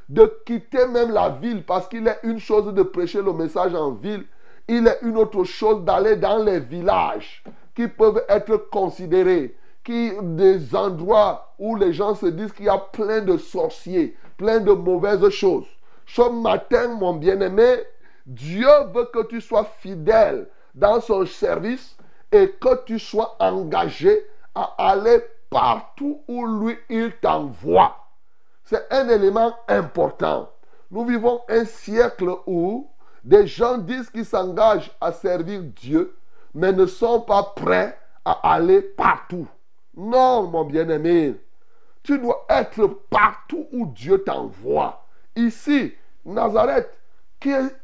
de 0.09 0.41
quitter 0.45 0.87
même 0.87 1.11
la 1.11 1.29
ville, 1.29 1.63
parce 1.63 1.87
qu'il 1.87 2.07
est 2.07 2.19
une 2.23 2.39
chose 2.39 2.73
de 2.73 2.83
prêcher 2.83 3.21
le 3.21 3.31
message 3.31 3.75
en 3.75 3.91
ville, 3.91 4.25
il 4.67 4.87
est 4.87 4.99
une 5.03 5.17
autre 5.17 5.43
chose 5.43 5.83
d'aller 5.85 6.15
dans 6.15 6.43
les 6.43 6.59
villages 6.59 7.43
qui 7.75 7.87
peuvent 7.87 8.23
être 8.27 8.69
considérés 8.69 9.55
qui, 9.83 10.11
des 10.21 10.75
endroits 10.75 11.53
où 11.57 11.75
les 11.75 11.93
gens 11.93 12.15
se 12.15 12.27
disent 12.27 12.51
qu'il 12.51 12.65
y 12.65 12.69
a 12.69 12.77
plein 12.77 13.21
de 13.21 13.37
sorciers, 13.37 14.15
plein 14.37 14.59
de 14.59 14.71
mauvaises 14.71 15.29
choses. 15.29 15.67
Ce 16.05 16.21
matin, 16.29 16.89
mon 16.89 17.13
bien-aimé, 17.13 17.83
Dieu 18.25 18.67
veut 18.93 19.09
que 19.11 19.25
tu 19.27 19.41
sois 19.41 19.65
fidèle 19.79 20.47
dans 20.75 21.01
son 21.01 21.25
service 21.25 21.97
et 22.31 22.49
que 22.59 22.83
tu 22.85 22.99
sois 22.99 23.35
engagé 23.39 24.25
à 24.53 24.75
aller 24.77 25.21
partout 25.49 26.21
où 26.27 26.45
lui 26.45 26.77
il 26.89 27.11
t'envoie. 27.21 27.95
C'est 28.69 28.85
un 28.91 29.09
élément 29.09 29.55
important. 29.67 30.47
Nous 30.91 31.03
vivons 31.03 31.41
un 31.49 31.65
siècle 31.65 32.29
où 32.45 32.88
des 33.23 33.47
gens 33.47 33.79
disent 33.79 34.11
qu'ils 34.11 34.27
s'engagent 34.27 34.95
à 35.01 35.11
servir 35.11 35.63
Dieu, 35.63 36.15
mais 36.53 36.71
ne 36.71 36.85
sont 36.85 37.21
pas 37.21 37.41
prêts 37.55 37.97
à 38.23 38.53
aller 38.53 38.83
partout. 38.83 39.47
Non, 39.97 40.43
mon 40.43 40.65
bien-aimé, 40.65 41.33
tu 42.03 42.19
dois 42.19 42.45
être 42.47 42.85
partout 43.09 43.65
où 43.71 43.88
Dieu 43.88 44.23
t'envoie. 44.23 45.03
Ici, 45.35 45.91
Nazareth, 46.23 46.95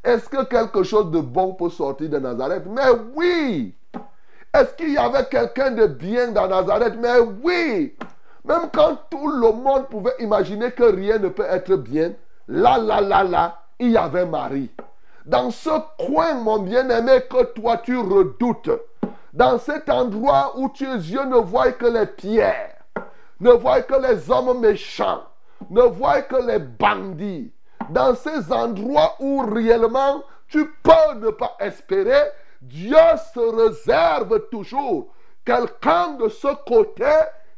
est-ce 0.04 0.30
que 0.30 0.44
quelque 0.44 0.84
chose 0.84 1.10
de 1.10 1.20
bon 1.20 1.56
peut 1.56 1.72
sortir 1.72 2.12
de 2.12 2.20
Nazareth? 2.20 2.66
Mais 2.68 2.92
oui 3.16 3.76
Est-ce 4.54 4.76
qu'il 4.76 4.94
y 4.94 4.98
avait 5.00 5.26
quelqu'un 5.26 5.72
de 5.72 5.88
bien 5.88 6.28
dans 6.28 6.48
Nazareth? 6.48 6.94
Mais 7.00 7.18
oui 7.42 7.96
Même 8.46 8.70
quand 8.72 8.98
tout 9.10 9.28
le 9.28 9.52
monde 9.52 9.88
pouvait 9.88 10.16
imaginer 10.20 10.72
que 10.72 10.84
rien 10.84 11.18
ne 11.18 11.30
peut 11.30 11.48
être 11.50 11.76
bien, 11.76 12.14
là, 12.48 12.78
là, 12.78 13.02
là, 13.02 13.24
là, 13.24 13.60
il 13.80 13.92
y 13.92 13.98
avait 13.98 14.26
Marie. 14.26 14.70
Dans 15.26 15.50
ce 15.50 15.72
coin, 15.98 16.36
mon 16.36 16.60
bien-aimé, 16.60 17.22
que 17.28 17.44
toi 17.46 17.78
tu 17.78 17.98
redoutes, 17.98 18.70
dans 19.34 19.58
cet 19.58 19.90
endroit 19.90 20.54
où 20.58 20.70
tes 20.70 20.86
yeux 20.86 21.26
ne 21.26 21.38
voient 21.38 21.72
que 21.72 21.88
les 21.88 22.06
pierres, 22.06 22.84
ne 23.40 23.52
voient 23.52 23.82
que 23.82 23.96
les 23.96 24.30
hommes 24.30 24.60
méchants, 24.60 25.24
ne 25.72 25.82
voient 25.82 26.22
que 26.22 26.36
les 26.36 26.60
bandits, 26.60 27.52
dans 27.90 28.14
ces 28.14 28.52
endroits 28.52 29.16
où 29.20 29.40
réellement 29.40 30.24
tu 30.48 30.72
peux 30.84 31.16
ne 31.20 31.32
pas 31.32 31.56
espérer, 31.60 32.32
Dieu 32.62 32.96
se 33.34 33.40
réserve 33.40 34.48
toujours. 34.52 35.08
Quelqu'un 35.44 36.14
de 36.14 36.30
ce 36.30 36.48
côté 36.68 37.10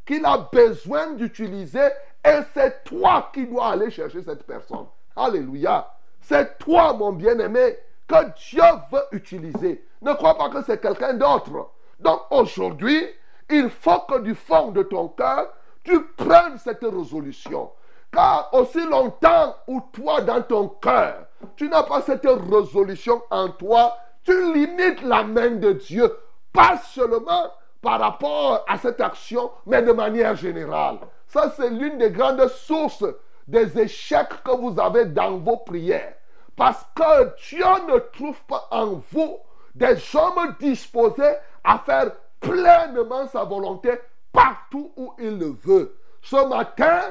qu'il 0.07 0.25
a 0.25 0.37
besoin 0.51 1.11
d'utiliser 1.11 1.87
et 2.25 2.39
c'est 2.53 2.83
toi 2.85 3.29
qui 3.33 3.45
dois 3.45 3.67
aller 3.71 3.91
chercher 3.91 4.23
cette 4.23 4.43
personne. 4.43 4.87
Alléluia. 5.15 5.91
C'est 6.21 6.57
toi, 6.57 6.93
mon 6.93 7.11
bien-aimé, 7.11 7.77
que 8.07 8.49
Dieu 8.49 8.63
veut 8.91 9.03
utiliser. 9.11 9.85
Ne 10.01 10.13
crois 10.13 10.37
pas 10.37 10.49
que 10.49 10.63
c'est 10.63 10.81
quelqu'un 10.81 11.13
d'autre. 11.13 11.71
Donc 11.99 12.21
aujourd'hui, 12.31 13.05
il 13.49 13.69
faut 13.69 13.99
que 14.09 14.19
du 14.19 14.33
fond 14.33 14.71
de 14.71 14.83
ton 14.83 15.09
cœur, 15.09 15.53
tu 15.83 16.01
prennes 16.17 16.57
cette 16.57 16.83
résolution 16.83 17.71
Car 18.11 18.49
aussi 18.53 18.85
longtemps 18.85 19.55
où 19.67 19.81
toi, 19.91 20.21
dans 20.21 20.41
ton 20.41 20.69
cœur, 20.69 21.27
tu 21.55 21.69
n'as 21.69 21.83
pas 21.83 22.01
cette 22.01 22.25
résolution 22.25 23.21
en 23.29 23.49
toi, 23.49 23.97
tu 24.23 24.53
limites 24.53 25.01
la 25.01 25.23
main 25.23 25.51
de 25.51 25.73
Dieu, 25.73 26.13
pas 26.51 26.77
seulement 26.77 27.51
par 27.88 28.01
rapport 28.01 28.65
à 28.67 28.77
cette 28.77 29.00
action, 29.00 29.50
mais 29.65 29.82
de 29.82 29.94
manière 29.94 30.36
générale. 30.36 30.98
Ça, 31.25 31.53
c'est 31.56 31.70
l'une 31.70 31.98
des 31.98 32.12
grandes 32.12 32.46
sources 32.50 33.06
des 33.48 33.79
échecs 33.79 34.44
que 34.44 34.51
vous 34.51 34.77
avez 34.77 35.06
dans 35.06 35.38
vos 35.38 35.56
prières. 35.56 36.13
Parce 36.58 36.86
que 36.94 37.34
Dieu 37.48 37.63
ne 37.88 37.98
trouve 38.00 38.38
pas 38.41 38.67
en 38.72 39.01
vous 39.13 39.38
des 39.74 39.96
hommes 40.15 40.53
disposés 40.60 41.36
à 41.63 41.79
faire 41.79 42.12
pleinement 42.41 43.25
sa 43.27 43.46
volonté 43.46 43.91
partout 44.34 44.91
où 44.98 45.13
il 45.17 45.39
le 45.39 45.56
veut. 45.63 45.96
Ce 46.22 46.46
matin, 46.46 47.03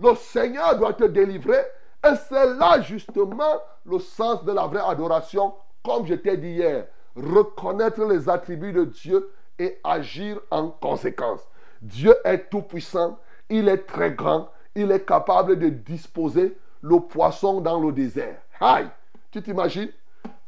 le 0.00 0.14
Seigneur 0.14 0.78
doit 0.78 0.94
te 0.94 1.04
délivrer 1.04 1.60
et 2.06 2.14
c'est 2.26 2.54
là 2.54 2.80
justement 2.80 3.60
le 3.84 3.98
sens 3.98 4.42
de 4.46 4.52
la 4.52 4.66
vraie 4.66 4.80
adoration, 4.80 5.52
comme 5.84 6.06
je 6.06 6.14
t'ai 6.14 6.38
dit 6.38 6.52
hier. 6.52 6.86
Reconnaître 7.16 8.02
les 8.06 8.30
attributs 8.30 8.72
de 8.72 8.86
Dieu 8.86 9.30
et 9.58 9.78
agir 9.84 10.40
en 10.50 10.68
conséquence. 10.68 11.40
Dieu 11.80 12.14
est 12.24 12.48
tout-puissant, 12.50 13.18
il 13.48 13.68
est 13.68 13.86
très 13.86 14.12
grand, 14.12 14.48
il 14.74 14.90
est 14.90 15.04
capable 15.04 15.58
de 15.58 15.68
disposer 15.68 16.56
le 16.80 17.00
poisson 17.00 17.60
dans 17.60 17.80
le 17.80 17.92
désert. 17.92 18.40
Aïe, 18.60 18.88
tu 19.30 19.42
t'imagines? 19.42 19.90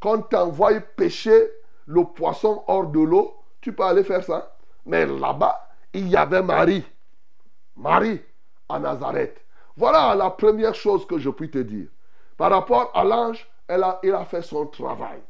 Quand 0.00 0.23
tu 0.23 0.37
envoies 0.37 0.80
pêcher 0.80 1.50
le 1.87 2.04
poisson 2.04 2.62
hors 2.66 2.87
de 2.87 3.00
l'eau, 3.00 3.34
tu 3.61 3.73
peux 3.73 3.82
aller 3.82 4.04
faire 4.04 4.23
ça? 4.25 4.56
Mais 4.87 5.06
là-bas, 5.06 5.68
il 5.92 6.08
y 6.08 6.16
avait 6.16 6.42
Marie. 6.42 6.84
Marie 7.76 8.20
à 8.68 8.78
Nazareth. 8.78 9.40
Voilà 9.76 10.14
la 10.14 10.30
première 10.30 10.75
chose 10.75 11.06
que 11.06 11.18
je 11.18 11.30
puis 11.30 11.50
te 11.50 11.58
dire. 11.58 11.88
Par 12.37 12.50
rapport 12.50 12.90
à 12.94 13.04
l'ange, 13.04 13.49
a, 13.68 13.99
il 14.02 14.12
a 14.12 14.25
fait 14.25 14.42
son 14.42 14.66
travail 14.66 15.20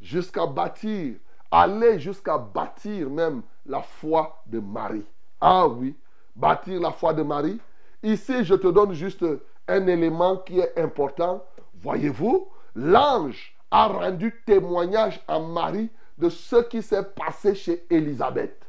jusqu'à 0.00 0.46
bâtir, 0.46 1.14
aller 1.54 2.00
jusqu'à 2.00 2.36
bâtir 2.36 3.08
même 3.08 3.42
la 3.66 3.80
foi 3.80 4.42
de 4.46 4.58
Marie. 4.58 5.06
Ah 5.40 5.68
oui, 5.68 5.96
bâtir 6.34 6.80
la 6.80 6.90
foi 6.90 7.14
de 7.14 7.22
Marie. 7.22 7.60
Ici, 8.02 8.44
je 8.44 8.54
te 8.54 8.66
donne 8.66 8.92
juste 8.92 9.24
un 9.68 9.86
élément 9.86 10.38
qui 10.38 10.58
est 10.58 10.76
important. 10.78 11.44
Voyez-vous, 11.80 12.48
l'ange 12.74 13.56
a 13.70 13.86
rendu 13.86 14.42
témoignage 14.44 15.22
à 15.28 15.38
Marie 15.38 15.90
de 16.18 16.28
ce 16.28 16.56
qui 16.56 16.82
s'est 16.82 17.04
passé 17.04 17.54
chez 17.54 17.86
Élisabeth. 17.88 18.60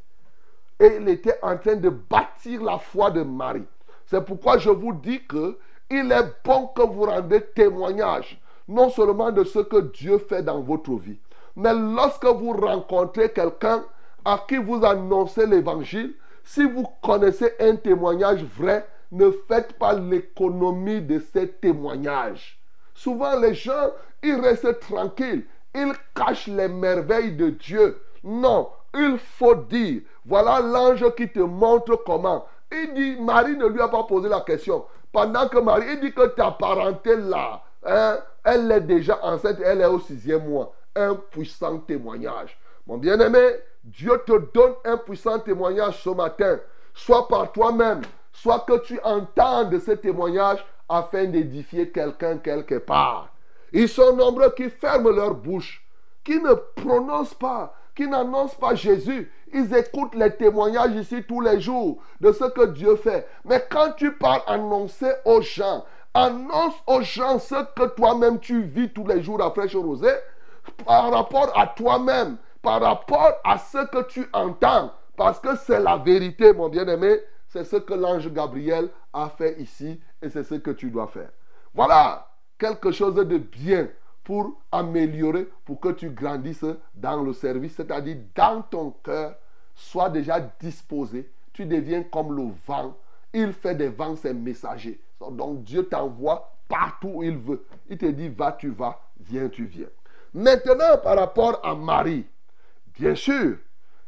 Et 0.80 0.98
il 1.00 1.10
était 1.10 1.40
en 1.42 1.58
train 1.58 1.76
de 1.76 1.90
bâtir 1.90 2.64
la 2.64 2.78
foi 2.78 3.10
de 3.10 3.24
Marie. 3.24 3.66
C'est 4.06 4.24
pourquoi 4.24 4.58
je 4.58 4.70
vous 4.70 4.94
dis 4.94 5.26
que 5.26 5.58
il 5.90 6.12
est 6.12 6.34
bon 6.44 6.68
que 6.68 6.82
vous 6.82 7.06
rendez 7.06 7.42
témoignage, 7.42 8.40
non 8.68 8.90
seulement 8.90 9.32
de 9.32 9.44
ce 9.44 9.60
que 9.60 9.82
Dieu 9.92 10.18
fait 10.18 10.44
dans 10.44 10.62
votre 10.62 10.96
vie, 10.96 11.20
mais 11.56 11.74
lorsque 11.74 12.26
vous 12.26 12.54
rencontrez 12.54 13.32
quelqu'un 13.32 13.84
à 14.24 14.44
qui 14.48 14.58
vous 14.58 14.84
annoncez 14.84 15.46
l'évangile, 15.46 16.14
si 16.44 16.64
vous 16.64 16.86
connaissez 17.02 17.54
un 17.60 17.76
témoignage 17.76 18.44
vrai, 18.44 18.86
ne 19.12 19.32
faites 19.48 19.74
pas 19.74 19.94
l'économie 19.94 21.02
de 21.02 21.20
ces 21.34 21.48
témoignages. 21.48 22.60
Souvent, 22.94 23.40
les 23.40 23.54
gens, 23.54 23.92
ils 24.24 24.40
restent 24.40 24.80
tranquilles. 24.80 25.46
Ils 25.74 25.94
cachent 26.14 26.48
les 26.48 26.68
merveilles 26.68 27.36
de 27.36 27.50
Dieu. 27.50 28.02
Non, 28.24 28.70
il 28.94 29.18
faut 29.18 29.56
dire, 29.56 30.02
voilà 30.26 30.60
l'ange 30.60 31.06
qui 31.16 31.30
te 31.30 31.40
montre 31.40 32.02
comment. 32.06 32.46
Il 32.72 32.94
dit, 32.94 33.22
Marie 33.22 33.58
ne 33.58 33.68
lui 33.68 33.82
a 33.82 33.88
pas 33.88 34.04
posé 34.04 34.30
la 34.30 34.42
question. 34.42 34.86
Pendant 35.12 35.48
que 35.48 35.60
Marie, 35.60 36.00
dit 36.00 36.14
que 36.14 36.28
ta 36.28 36.52
parenté 36.52 37.16
là, 37.16 37.62
hein, 37.86 38.18
elle 38.44 38.72
est 38.72 38.82
déjà 38.82 39.20
enceinte, 39.24 39.58
elle 39.64 39.82
est 39.82 39.86
au 39.86 40.00
sixième 40.00 40.48
mois. 40.48 40.74
Un 40.96 41.16
puissant 41.16 41.80
témoignage. 41.80 42.58
Mon 42.88 42.98
bien-aimé, 42.98 43.56
Dieu 43.84 44.22
te 44.26 44.38
donne 44.54 44.76
un 44.86 44.98
puissant 44.98 45.40
témoignage 45.40 46.02
ce 46.02 46.10
matin, 46.10 46.60
soit 46.94 47.28
par 47.28 47.52
toi-même, 47.52 48.02
soit 48.32 48.66
que 48.68 48.80
tu 48.80 49.00
entendes 49.04 49.78
ce 49.80 49.92
témoignage 49.92 50.66
afin 50.88 51.26
d'édifier 51.26 51.90
quelqu'un 51.90 52.38
quelque 52.38 52.78
part. 52.78 53.30
Ils 53.74 53.90
sont 53.90 54.16
nombreux 54.16 54.54
qui 54.56 54.70
ferment 54.70 55.10
leur 55.10 55.36
bouche, 55.36 55.86
qui 56.24 56.40
ne 56.40 56.54
prononcent 56.54 57.34
pas, 57.34 57.76
qui 57.96 58.08
n'annoncent 58.08 58.58
pas 58.58 58.76
Jésus. 58.76 59.32
Ils 59.54 59.76
écoutent 59.76 60.16
les 60.16 60.36
témoignages 60.36 60.96
ici 60.96 61.24
tous 61.28 61.42
les 61.42 61.60
jours 61.60 61.98
de 62.22 62.32
ce 62.32 62.46
que 62.46 62.68
Dieu 62.68 62.96
fait. 62.96 63.28
Mais 63.44 63.66
quand 63.70 63.94
tu 63.98 64.14
parles 64.14 64.42
annoncer 64.48 65.12
aux 65.26 65.42
gens, 65.42 65.86
annonce 66.14 66.76
aux 66.88 67.02
gens 67.02 67.40
ce 67.40 67.56
que 67.76 67.88
toi-même 67.96 68.40
tu 68.40 68.62
vis 68.62 68.94
tous 68.94 69.06
les 69.06 69.22
jours 69.22 69.44
à 69.44 69.52
Fraîche 69.52 69.76
Rosée 69.76 70.16
par 70.86 71.12
rapport 71.12 71.52
à 71.58 71.68
toi-même, 71.68 72.38
par 72.62 72.82
rapport 72.82 73.34
à 73.44 73.58
ce 73.58 73.86
que 73.88 74.04
tu 74.08 74.28
entends. 74.34 74.92
Parce 75.16 75.40
que 75.40 75.56
c'est 75.56 75.80
la 75.80 75.98
vérité, 75.98 76.54
mon 76.54 76.70
bien-aimé. 76.70 77.20
C'est 77.48 77.64
ce 77.64 77.78
que 77.78 77.94
l'ange 77.94 78.32
Gabriel 78.32 78.90
a 79.14 79.30
fait 79.30 79.60
ici 79.62 80.02
et 80.22 80.30
c'est 80.30 80.44
ce 80.44 80.56
que 80.56 80.72
tu 80.72 80.90
dois 80.92 81.08
faire. 81.08 81.30
Voilà 81.74 82.28
quelque 82.58 82.92
chose 82.92 83.16
de 83.16 83.38
bien 83.38 83.88
pour 84.24 84.60
améliorer, 84.72 85.48
pour 85.64 85.80
que 85.80 85.90
tu 85.90 86.10
grandisses 86.10 86.66
dans 86.96 87.22
le 87.22 87.32
service, 87.32 87.76
c'est-à-dire 87.76 88.18
dans 88.36 88.62
ton 88.64 88.92
cœur, 89.04 89.36
sois 89.76 90.10
déjà 90.10 90.40
disposé. 90.60 91.30
Tu 91.54 91.66
deviens 91.66 92.04
comme 92.04 92.36
le 92.36 92.52
vent. 92.68 92.98
Il 93.34 93.54
fait 93.54 93.76
des 93.76 93.90
vents 93.90 94.16
ses 94.16 94.34
messagers. 94.34 95.00
Donc 95.32 95.64
Dieu 95.64 95.86
t'envoie 95.86 96.52
partout 96.68 97.12
où 97.16 97.24
il 97.24 97.38
veut. 97.38 97.66
Il 97.90 97.98
te 97.98 98.06
dit 98.08 98.30
va, 98.30 98.52
tu 98.54 98.70
vas, 98.70 99.00
viens, 99.20 99.48
tu 99.48 99.66
viens. 99.66 99.88
Maintenant, 100.36 100.98
par 101.02 101.16
rapport 101.18 101.62
à 101.64 101.76
Marie, 101.76 102.26
bien 103.00 103.16
sûr, 103.16 103.56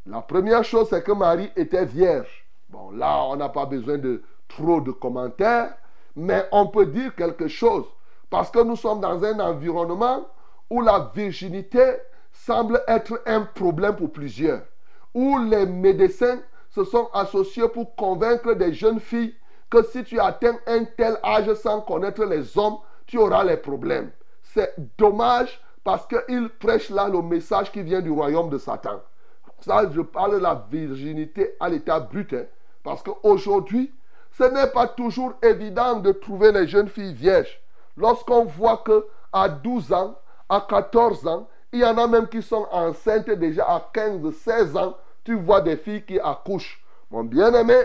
la 0.05 0.21
première 0.21 0.65
chose, 0.65 0.87
c'est 0.89 1.01
que 1.01 1.13
Marie 1.13 1.49
était 1.55 1.85
vierge. 1.85 2.45
Bon, 2.67 2.91
là, 2.91 3.23
on 3.29 3.37
n'a 3.37 3.47
pas 3.47 3.65
besoin 3.65 3.97
de 3.97 4.21
trop 4.49 4.81
de 4.81 4.91
commentaires, 4.91 5.73
mais 6.17 6.45
on 6.51 6.67
peut 6.67 6.87
dire 6.87 7.15
quelque 7.15 7.47
chose. 7.47 7.85
Parce 8.29 8.51
que 8.51 8.61
nous 8.61 8.75
sommes 8.75 8.99
dans 8.99 9.23
un 9.23 9.39
environnement 9.39 10.27
où 10.69 10.81
la 10.81 11.09
virginité 11.15 11.95
semble 12.33 12.83
être 12.89 13.21
un 13.25 13.43
problème 13.43 13.95
pour 13.95 14.11
plusieurs. 14.11 14.63
Où 15.13 15.39
les 15.39 15.65
médecins 15.65 16.41
se 16.71 16.83
sont 16.83 17.09
associés 17.13 17.69
pour 17.69 17.95
convaincre 17.95 18.53
des 18.53 18.73
jeunes 18.73 18.99
filles 18.99 19.33
que 19.69 19.81
si 19.81 20.03
tu 20.03 20.19
atteins 20.19 20.57
un 20.67 20.83
tel 20.83 21.19
âge 21.23 21.53
sans 21.53 21.79
connaître 21.79 22.25
les 22.25 22.57
hommes, 22.57 22.79
tu 23.05 23.17
auras 23.17 23.45
les 23.45 23.55
problèmes. 23.55 24.11
C'est 24.43 24.75
dommage 24.97 25.61
parce 25.87 26.05
qu'ils 26.05 26.49
prêchent 26.49 26.89
là 26.89 27.07
le 27.07 27.21
message 27.21 27.71
qui 27.71 27.81
vient 27.81 28.01
du 28.01 28.11
royaume 28.11 28.49
de 28.49 28.57
Satan. 28.57 28.99
Ça, 29.61 29.89
je 29.89 30.01
parle 30.01 30.33
de 30.33 30.39
la 30.39 30.65
virginité 30.69 31.55
à 31.61 31.69
l'état 31.69 32.01
brut. 32.01 32.33
Hein. 32.33 32.43
parce 32.83 33.01
qu'aujourd'hui, 33.01 33.93
ce 34.37 34.43
n'est 34.43 34.67
pas 34.67 34.89
toujours 34.89 35.35
évident 35.41 36.01
de 36.01 36.11
trouver 36.11 36.51
les 36.51 36.67
jeunes 36.67 36.89
filles 36.89 37.13
vierges. 37.13 37.61
Lorsqu'on 37.95 38.43
voit 38.43 38.79
que 38.79 39.07
à 39.31 39.47
12 39.47 39.93
ans, 39.93 40.19
à 40.49 40.59
14 40.59 41.25
ans, 41.25 41.47
il 41.71 41.79
y 41.79 41.85
en 41.85 41.97
a 41.97 42.05
même 42.05 42.27
qui 42.27 42.41
sont 42.41 42.67
enceintes 42.69 43.29
déjà 43.29 43.63
à 43.63 43.89
15, 43.93 44.29
16 44.29 44.75
ans, 44.75 44.97
tu 45.23 45.35
vois 45.35 45.61
des 45.61 45.77
filles 45.77 46.03
qui 46.03 46.19
accouchent. 46.19 46.83
Mon 47.11 47.23
bien-aimé, 47.23 47.79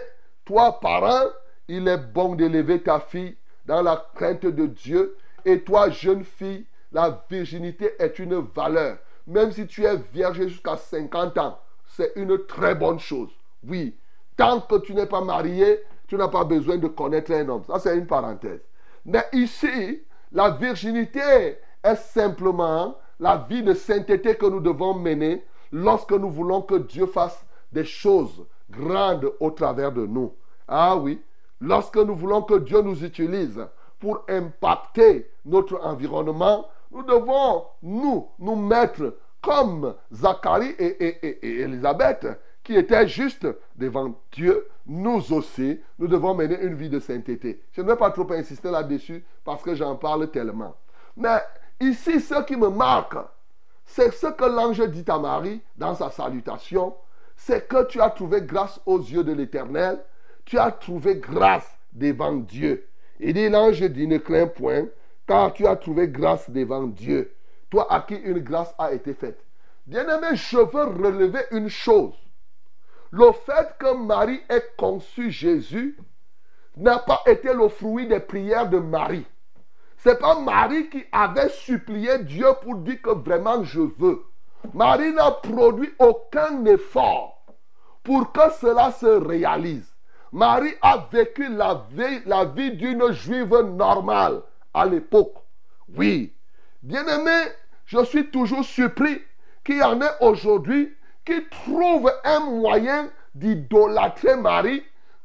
toi, 0.45 0.81
parent, 0.81 1.29
il 1.69 1.87
est 1.87 1.99
bon 1.99 2.35
d'élever 2.35 2.83
ta 2.83 2.99
fille 2.99 3.37
dans 3.65 3.81
la 3.81 4.05
crainte 4.17 4.45
de 4.45 4.67
Dieu. 4.67 5.17
Et 5.45 5.61
toi, 5.61 5.89
jeune 5.89 6.25
fille, 6.25 6.67
la 6.93 7.25
virginité 7.29 7.93
est 7.99 8.19
une 8.19 8.41
valeur. 8.55 8.99
Même 9.27 9.53
si 9.53 9.67
tu 9.67 9.85
es 9.85 9.97
vierge 10.13 10.43
jusqu'à 10.49 10.77
50 10.77 11.39
ans, 11.39 11.59
c'est 11.87 12.13
une 12.17 12.47
très 12.47 12.75
bonne 12.75 12.99
chose. 12.99 13.31
Oui, 13.67 13.97
tant 14.37 14.61
que 14.61 14.77
tu 14.79 14.95
n'es 14.95 15.07
pas 15.07 15.21
marié, 15.21 15.81
tu 16.07 16.17
n'as 16.17 16.29
pas 16.29 16.45
besoin 16.45 16.79
de 16.79 16.89
connaître 16.89 17.33
un 17.33 17.49
homme. 17.49 17.65
Ça, 17.65 17.79
c'est 17.79 17.97
une 17.97 18.07
parenthèse. 18.07 18.61
Mais 19.05 19.25
ici, 19.33 20.03
la 20.33 20.51
virginité 20.51 21.59
est 21.83 21.97
simplement 21.97 22.97
la 23.21 23.47
vie 23.49 23.63
de 23.63 23.75
sainteté 23.75 24.35
que 24.37 24.47
nous 24.47 24.61
devons 24.61 24.95
mener 24.95 25.45
lorsque 25.71 26.13
nous 26.13 26.31
voulons 26.31 26.63
que 26.63 26.75
Dieu 26.75 27.07
fasse 27.07 27.45
des 27.73 27.85
choses 27.85 28.45
grandes 28.71 29.33
au 29.41 29.51
travers 29.51 29.93
de 29.93 30.07
nous. 30.07 30.35
Ah 30.69 30.97
oui, 30.97 31.21
lorsque 31.61 31.97
nous 31.97 32.15
voulons 32.15 32.43
que 32.43 32.59
Dieu 32.59 32.83
nous 32.83 33.05
utilise 33.05 33.65
pour 34.01 34.25
impacter 34.29 35.31
notre 35.45 35.81
environnement, 35.85 36.67
nous 36.93 37.03
devons, 37.03 37.65
nous, 37.83 38.29
nous 38.39 38.57
mettre 38.57 39.17
comme 39.41 39.95
Zacharie 40.13 40.75
et, 40.79 41.07
et, 41.45 41.61
Élisabeth, 41.63 42.27
qui 42.63 42.77
étaient 42.77 43.09
justes 43.09 43.49
devant 43.75 44.15
Dieu, 44.31 44.69
nous 44.87 45.33
aussi, 45.33 45.81
nous 45.99 46.07
devons 46.07 46.35
mener 46.35 46.61
une 46.63 46.75
vie 46.75 46.89
de 46.89 47.01
sainteté. 47.01 47.63
Je 47.73 47.83
ne 47.83 47.89
vais 47.89 47.97
pas 47.97 48.11
trop 48.11 48.31
insister 48.33 48.71
là-dessus 48.71 49.25
parce 49.45 49.63
que 49.63 49.75
j'en 49.75 49.97
parle 49.97 50.31
tellement. 50.31 50.77
Mais 51.17 51.41
ici, 51.81 52.21
ce 52.21 52.43
qui 52.45 52.57
me 52.57 52.69
marque, 52.69 53.17
c'est 53.85 54.13
ce 54.13 54.29
que 54.29 54.45
l'ange 54.45 54.89
dit 54.91 55.05
à 55.09 55.19
Marie 55.19 55.61
dans 55.77 55.95
sa 55.95 56.11
salutation, 56.11 56.95
c'est 57.35 57.67
que 57.67 57.85
tu 57.87 58.01
as 58.01 58.11
trouvé 58.11 58.43
grâce 58.43 58.81
aux 58.87 59.01
yeux 59.01 59.25
de 59.25 59.33
l'Éternel, 59.33 59.99
tu 60.45 60.59
as 60.59 60.71
trouvé 60.71 61.17
grâce 61.17 61.77
devant 61.93 62.33
Dieu. 62.33 62.87
Il 63.19 63.35
dit, 63.35 63.49
l'ange 63.49 63.83
dit, 63.83 64.07
ne 64.07 64.19
crains 64.19 64.47
point, 64.47 64.87
car 65.27 65.53
tu 65.53 65.67
as 65.67 65.77
trouvé 65.77 66.09
grâce 66.09 66.51
devant 66.51 66.85
Dieu. 66.85 67.35
Toi 67.71 67.87
à 67.91 68.01
qui 68.01 68.15
une 68.15 68.41
grâce 68.41 68.75
a 68.79 68.93
été 68.93 69.15
faite. 69.15 69.45
Bien-aimé, 69.87 70.35
je 70.35 70.59
veux 70.59 70.85
relever 70.85 71.41
une 71.51 71.69
chose. 71.69 72.15
Le 73.11 73.33
fait 73.33 73.77
que 73.79 73.95
Marie 73.95 74.41
ait 74.49 74.65
conçu 74.77 75.31
Jésus 75.31 75.99
n'a 76.77 76.99
pas 76.99 77.23
été 77.27 77.53
le 77.53 77.69
fruit 77.69 78.07
des 78.07 78.21
prières 78.21 78.69
de 78.69 78.79
Marie. 78.79 79.27
Ce 79.99 80.09
n'est 80.09 80.17
pas 80.17 80.39
Marie 80.39 80.89
qui 80.89 81.05
avait 81.13 81.49
supplié 81.49 82.19
Dieu 82.21 82.47
pour 82.63 82.77
dire 82.77 83.01
que 83.03 83.11
vraiment 83.11 83.63
je 83.65 83.81
veux. 83.81 84.25
Marie 84.75 85.13
n'a 85.13 85.31
produit 85.31 85.93
aucun 85.99 86.65
effort 86.65 87.45
pour 88.03 88.33
que 88.33 88.51
cela 88.61 88.91
se 88.93 89.07
réalise. 89.07 89.93
Marie 90.33 90.75
a 90.81 91.07
vécu 91.13 91.49
la 91.49 91.87
vie, 91.91 92.23
la 92.25 92.45
vie 92.47 92.73
d'une 92.77 93.13
juive 93.13 93.55
normale 93.77 94.43
à 94.75 94.87
l'époque. 94.87 95.35
Oui. 95.97 96.35
Bien-aimé, 96.83 97.53
je 97.87 98.05
suis 98.05 98.31
toujours 98.31 98.65
surpris 98.65 99.23
qu'il 99.65 99.79
y 99.79 99.83
en 99.83 100.01
ait 100.01 100.17
aujourd'hui 100.21 100.97
qui 101.25 101.45
trouvent 101.49 102.13
un 102.25 102.41
moyen 102.41 103.11
d'idolâtrer 103.35 104.37
Marie 104.37 104.83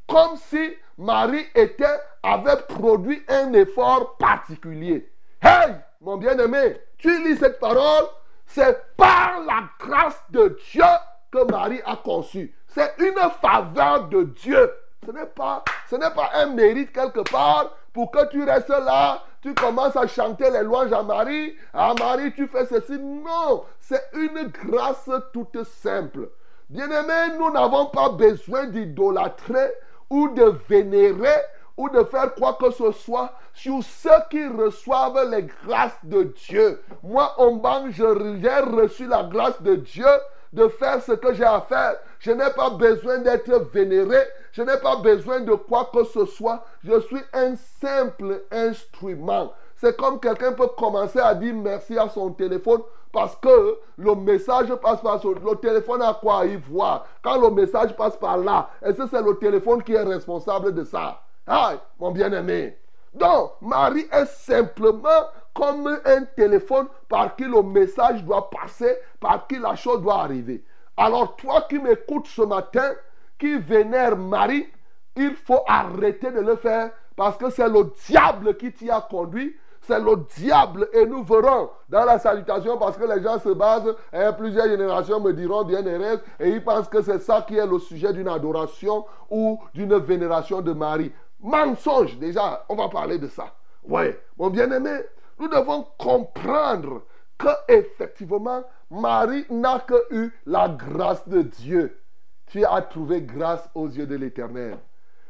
comme 0.07 0.37
si 0.37 0.73
Marie 0.97 1.45
était, 1.53 1.99
avait 2.23 2.61
produit 2.67 3.23
un 3.27 3.53
effort 3.53 4.17
particulier. 4.17 5.11
Hey, 5.41 5.75
mon 6.01 6.17
bien-aimé, 6.17 6.79
tu 6.97 7.23
lis 7.23 7.37
cette 7.37 7.59
parole, 7.59 8.05
c'est 8.45 8.95
par 8.95 9.41
la 9.45 9.63
grâce 9.79 10.21
de 10.29 10.57
Dieu 10.71 10.83
que 11.31 11.51
Marie 11.51 11.81
a 11.85 11.95
conçu. 11.97 12.55
C'est 12.67 12.93
une 12.99 13.19
faveur 13.41 14.07
de 14.07 14.23
Dieu. 14.23 14.71
Ce 15.05 15.11
n'est 15.11 15.25
pas, 15.25 15.63
ce 15.89 15.95
n'est 15.95 16.11
pas 16.11 16.31
un 16.33 16.47
mérite 16.47 16.91
quelque 16.91 17.29
part 17.29 17.75
pour 17.93 18.11
que 18.11 18.29
tu 18.29 18.43
restes 18.43 18.69
là, 18.69 19.23
tu 19.47 19.53
commences 19.53 19.95
à 19.95 20.07
chanter 20.07 20.49
les 20.51 20.61
louanges 20.63 20.91
à 20.91 21.03
Marie. 21.03 21.55
À 21.73 21.93
Marie, 21.93 22.33
tu 22.33 22.47
fais 22.47 22.65
ceci. 22.65 22.99
Non, 22.99 23.63
c'est 23.79 24.03
une 24.13 24.51
grâce 24.51 25.09
toute 25.31 25.63
simple. 25.63 26.29
Bien-aimés, 26.69 27.37
nous 27.39 27.49
n'avons 27.53 27.85
pas 27.85 28.09
besoin 28.09 28.65
d'idolâtrer 28.65 29.71
ou 30.09 30.27
de 30.29 30.53
vénérer 30.67 31.37
ou 31.77 31.87
de 31.87 32.03
faire 32.03 32.35
quoi 32.35 32.57
que 32.59 32.71
ce 32.71 32.91
soit 32.91 33.31
sur 33.53 33.81
ceux 33.83 34.09
qui 34.29 34.45
reçoivent 34.47 35.29
les 35.31 35.43
grâces 35.43 35.97
de 36.03 36.23
Dieu. 36.23 36.81
Moi, 37.01 37.33
en 37.37 37.53
banque, 37.53 37.91
j'ai 37.91 38.03
reçu 38.03 39.07
la 39.07 39.23
grâce 39.23 39.61
de 39.61 39.75
Dieu 39.75 40.05
de 40.51 40.67
faire 40.67 41.01
ce 41.01 41.13
que 41.13 41.33
j'ai 41.33 41.45
à 41.45 41.61
faire. 41.61 41.95
Je 42.19 42.31
n'ai 42.31 42.49
pas 42.55 42.69
besoin 42.71 43.19
d'être 43.19 43.69
vénéré. 43.71 44.17
Je 44.51 44.61
n'ai 44.61 44.77
pas 44.77 44.97
besoin 44.97 45.39
de 45.39 45.53
quoi 45.53 45.89
que 45.93 46.03
ce 46.03 46.25
soit. 46.25 46.63
Je 46.83 46.99
suis 47.01 47.21
un 47.33 47.55
simple 47.55 48.43
instrument. 48.51 49.53
C'est 49.75 49.95
comme 49.95 50.19
quelqu'un 50.19 50.53
peut 50.53 50.69
commencer 50.77 51.19
à 51.19 51.35
dire 51.35 51.53
merci 51.53 51.97
à 51.97 52.09
son 52.09 52.31
téléphone 52.31 52.81
parce 53.11 53.35
que 53.35 53.77
le 53.97 54.15
message 54.15 54.73
passe 54.75 55.01
par 55.01 55.21
son... 55.21 55.31
Le 55.31 55.55
téléphone 55.55 56.01
a 56.01 56.13
quoi 56.15 56.45
y 56.45 56.55
voir? 56.55 57.05
Quand 57.23 57.39
le 57.39 57.51
message 57.51 57.95
passe 57.95 58.17
par 58.17 58.37
là, 58.37 58.69
est-ce 58.81 58.97
que 58.97 59.07
c'est 59.07 59.21
le 59.21 59.37
téléphone 59.37 59.83
qui 59.83 59.93
est 59.93 60.03
responsable 60.03 60.73
de 60.73 60.83
ça? 60.83 61.21
Ah, 61.45 61.75
mon 61.99 62.11
bien-aimé. 62.11 62.77
Donc, 63.13 63.53
Marie 63.61 64.07
est 64.11 64.25
simplement 64.25 65.29
comme 65.53 65.87
un 66.05 66.23
téléphone 66.35 66.87
par 67.07 67.35
qui 67.35 67.43
le 67.43 67.63
message 67.63 68.23
doit 68.23 68.49
passer, 68.49 68.97
par 69.19 69.47
qui 69.47 69.57
la 69.57 69.75
chose 69.75 70.01
doit 70.01 70.21
arriver. 70.21 70.63
Alors, 70.97 71.35
toi 71.35 71.65
qui 71.69 71.79
m'écoutes 71.79 72.27
ce 72.27 72.41
matin, 72.41 72.93
qui 73.39 73.57
vénère 73.57 74.17
Marie, 74.17 74.67
il 75.15 75.35
faut 75.35 75.61
arrêter 75.67 76.31
de 76.31 76.39
le 76.41 76.55
faire 76.55 76.91
parce 77.15 77.37
que 77.37 77.49
c'est 77.49 77.69
le 77.69 77.91
diable 78.07 78.57
qui 78.57 78.71
t'y 78.71 78.89
a 78.89 79.01
conduit 79.01 79.55
c'est 79.87 79.99
le 79.99 80.17
diable. 80.35 80.89
Et 80.93 81.05
nous 81.05 81.23
verrons 81.23 81.69
dans 81.89 82.05
la 82.05 82.19
salutation 82.19 82.77
parce 82.77 82.97
que 82.97 83.05
les 83.05 83.23
gens 83.23 83.39
se 83.39 83.49
basent, 83.49 83.95
et 84.13 84.17
hein, 84.17 84.33
plusieurs 84.33 84.67
générations 84.67 85.19
me 85.19 85.31
diront 85.33 85.63
bien 85.63 85.83
et 85.85 86.49
ils 86.49 86.63
pensent 86.63 86.89
que 86.89 87.01
c'est 87.01 87.19
ça 87.19 87.45
qui 87.47 87.57
est 87.57 87.65
le 87.65 87.79
sujet 87.79 88.11
d'une 88.13 88.27
adoration 88.27 89.05
ou 89.29 89.59
d'une 89.73 89.97
vénération 89.97 90.61
de 90.61 90.73
Marie. 90.73 91.11
Mensonge, 91.39 92.17
déjà, 92.17 92.65
on 92.67 92.75
va 92.75 92.89
parler 92.89 93.17
de 93.17 93.27
ça. 93.27 93.53
Oui, 93.87 94.13
mon 94.37 94.49
bien-aimé, 94.49 94.99
nous 95.39 95.47
devons 95.47 95.87
comprendre 95.97 97.03
que 97.37 97.49
effectivement, 97.67 98.63
Marie 98.89 99.45
n'a 99.49 99.79
que 99.79 100.13
eu 100.13 100.31
la 100.45 100.69
grâce 100.69 101.27
de 101.27 101.41
Dieu. 101.41 101.99
Tu 102.47 102.63
as 102.65 102.81
trouvé 102.81 103.21
grâce 103.21 103.69
aux 103.75 103.87
yeux 103.87 104.07
de 104.07 104.15
l'Éternel. 104.15 104.77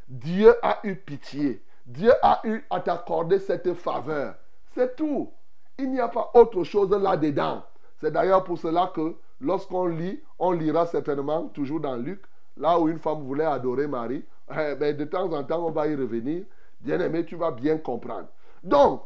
Dieu 0.07 0.53
a 0.61 0.79
eu 0.83 0.95
pitié. 0.95 1.63
Dieu 1.85 2.11
a 2.21 2.41
eu 2.43 2.63
à 2.69 2.79
t'accorder 2.79 3.39
cette 3.39 3.73
faveur. 3.73 4.35
C'est 4.73 4.95
tout. 4.95 5.31
Il 5.77 5.91
n'y 5.91 5.99
a 5.99 6.07
pas 6.07 6.31
autre 6.33 6.63
chose 6.63 6.91
là-dedans. 6.91 7.63
C'est 7.97 8.11
d'ailleurs 8.11 8.43
pour 8.43 8.57
cela 8.57 8.91
que 8.93 9.15
lorsqu'on 9.41 9.87
lit, 9.87 10.21
on 10.39 10.51
lira 10.51 10.85
certainement, 10.85 11.47
toujours 11.47 11.79
dans 11.79 11.95
Luc, 11.95 12.23
là 12.55 12.79
où 12.79 12.87
une 12.89 12.99
femme 12.99 13.23
voulait 13.23 13.45
adorer 13.45 13.87
Marie, 13.87 14.23
eh 14.51 14.75
ben, 14.75 14.95
de 14.95 15.05
temps 15.05 15.31
en 15.31 15.43
temps, 15.43 15.65
on 15.65 15.71
va 15.71 15.87
y 15.87 15.95
revenir. 15.95 16.45
Bien 16.79 16.99
aimé, 16.99 17.25
tu 17.25 17.35
vas 17.35 17.51
bien 17.51 17.77
comprendre. 17.77 18.27
Donc, 18.63 19.01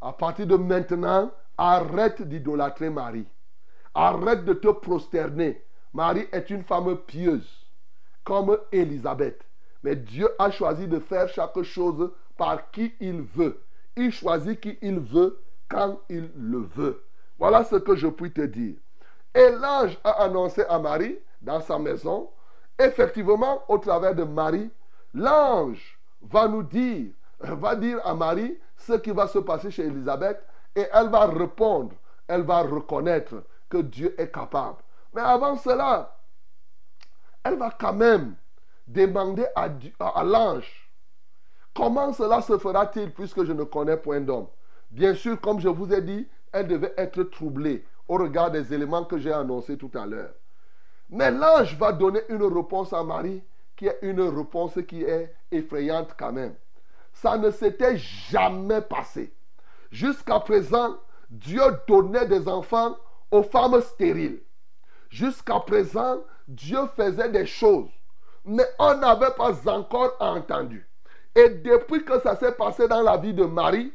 à 0.00 0.12
partir 0.12 0.46
de 0.46 0.56
maintenant, 0.56 1.30
arrête 1.58 2.22
d'idolâtrer 2.22 2.90
Marie. 2.90 3.26
Arrête 3.94 4.44
de 4.44 4.54
te 4.54 4.68
prosterner. 4.68 5.64
Marie 5.92 6.26
est 6.32 6.50
une 6.50 6.64
femme 6.64 6.96
pieuse, 7.06 7.66
comme 8.24 8.58
Élisabeth. 8.72 9.44
Mais 9.82 9.94
Dieu 9.94 10.28
a 10.38 10.50
choisi 10.50 10.88
de 10.88 10.98
faire 10.98 11.28
chaque 11.28 11.62
chose 11.62 12.10
par 12.36 12.70
qui 12.70 12.94
il 13.00 13.22
veut. 13.22 13.62
Il 13.96 14.10
choisit 14.10 14.60
qui 14.60 14.78
il 14.82 14.98
veut 14.98 15.40
quand 15.68 16.00
il 16.08 16.30
le 16.36 16.58
veut. 16.58 17.04
Voilà 17.38 17.64
ce 17.64 17.76
que 17.76 17.94
je 17.94 18.08
puis 18.08 18.32
te 18.32 18.40
dire. 18.40 18.74
Et 19.34 19.50
l'ange 19.50 19.98
a 20.04 20.22
annoncé 20.22 20.64
à 20.68 20.78
Marie 20.78 21.18
dans 21.40 21.60
sa 21.60 21.78
maison, 21.78 22.30
effectivement, 22.78 23.62
au 23.68 23.78
travers 23.78 24.14
de 24.14 24.24
Marie, 24.24 24.70
l'ange 25.12 25.98
va 26.22 26.48
nous 26.48 26.62
dire, 26.62 27.12
va 27.40 27.76
dire 27.76 28.00
à 28.04 28.14
Marie 28.14 28.56
ce 28.76 28.94
qui 28.94 29.10
va 29.10 29.26
se 29.26 29.38
passer 29.38 29.70
chez 29.70 29.84
Élisabeth 29.84 30.42
et 30.76 30.86
elle 30.92 31.08
va 31.08 31.26
répondre, 31.26 31.94
elle 32.26 32.42
va 32.42 32.62
reconnaître 32.62 33.44
que 33.68 33.78
Dieu 33.78 34.14
est 34.20 34.32
capable. 34.32 34.78
Mais 35.14 35.20
avant 35.20 35.56
cela, 35.56 36.16
elle 37.44 37.56
va 37.56 37.70
quand 37.70 37.92
même 37.92 38.34
demander 38.86 39.46
à, 39.54 39.68
l'ange 40.24 40.90
Comment 41.74 42.12
cela 42.12 42.40
se 42.40 42.56
fera-t-il 42.56 43.12
puisque 43.12 43.44
je 43.44 43.52
ne 43.52 43.64
connais 43.64 43.96
point 43.96 44.20
d'homme? 44.20 44.46
Bien 44.90 45.14
sûr, 45.14 45.40
comme 45.40 45.60
je 45.60 45.68
vous 45.68 45.92
ai 45.92 46.02
dit, 46.02 46.28
elle 46.52 46.68
devait 46.68 46.94
être 46.96 47.24
troublée 47.24 47.84
au 48.06 48.14
regard 48.14 48.50
des 48.50 48.72
éléments 48.72 49.04
que 49.04 49.18
j'ai 49.18 49.32
annoncés 49.32 49.76
tout 49.76 49.90
à 49.94 50.06
l'heure. 50.06 50.34
Mais 51.10 51.32
l'ange 51.32 51.76
va 51.76 51.92
donner 51.92 52.20
une 52.28 52.44
réponse 52.44 52.92
à 52.92 53.02
Marie 53.02 53.42
qui 53.76 53.86
est 53.86 53.98
une 54.02 54.20
réponse 54.20 54.78
qui 54.86 55.02
est 55.02 55.34
effrayante 55.50 56.14
quand 56.16 56.32
même. 56.32 56.54
Ça 57.12 57.36
ne 57.38 57.50
s'était 57.50 57.96
jamais 57.96 58.80
passé. 58.80 59.32
Jusqu'à 59.94 60.40
présent, 60.40 60.96
Dieu 61.30 61.62
donnait 61.86 62.26
des 62.26 62.48
enfants 62.48 62.96
aux 63.30 63.44
femmes 63.44 63.80
stériles. 63.80 64.42
Jusqu'à 65.08 65.60
présent, 65.60 66.18
Dieu 66.48 66.80
faisait 66.96 67.28
des 67.28 67.46
choses, 67.46 67.90
mais 68.44 68.66
on 68.80 68.96
n'avait 68.96 69.30
pas 69.36 69.52
encore 69.70 70.16
entendu. 70.18 70.84
Et 71.36 71.48
depuis 71.48 72.04
que 72.04 72.18
ça 72.18 72.34
s'est 72.34 72.56
passé 72.56 72.88
dans 72.88 73.02
la 73.02 73.18
vie 73.18 73.34
de 73.34 73.44
Marie, 73.44 73.92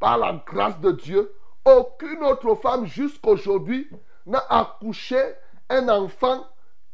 par 0.00 0.18
la 0.18 0.42
grâce 0.44 0.80
de 0.80 0.90
Dieu, 0.90 1.32
aucune 1.64 2.24
autre 2.24 2.56
femme 2.56 2.86
jusqu'aujourd'hui 2.86 3.88
n'a 4.26 4.44
accouché 4.50 5.22
un 5.70 5.88
enfant 5.88 6.48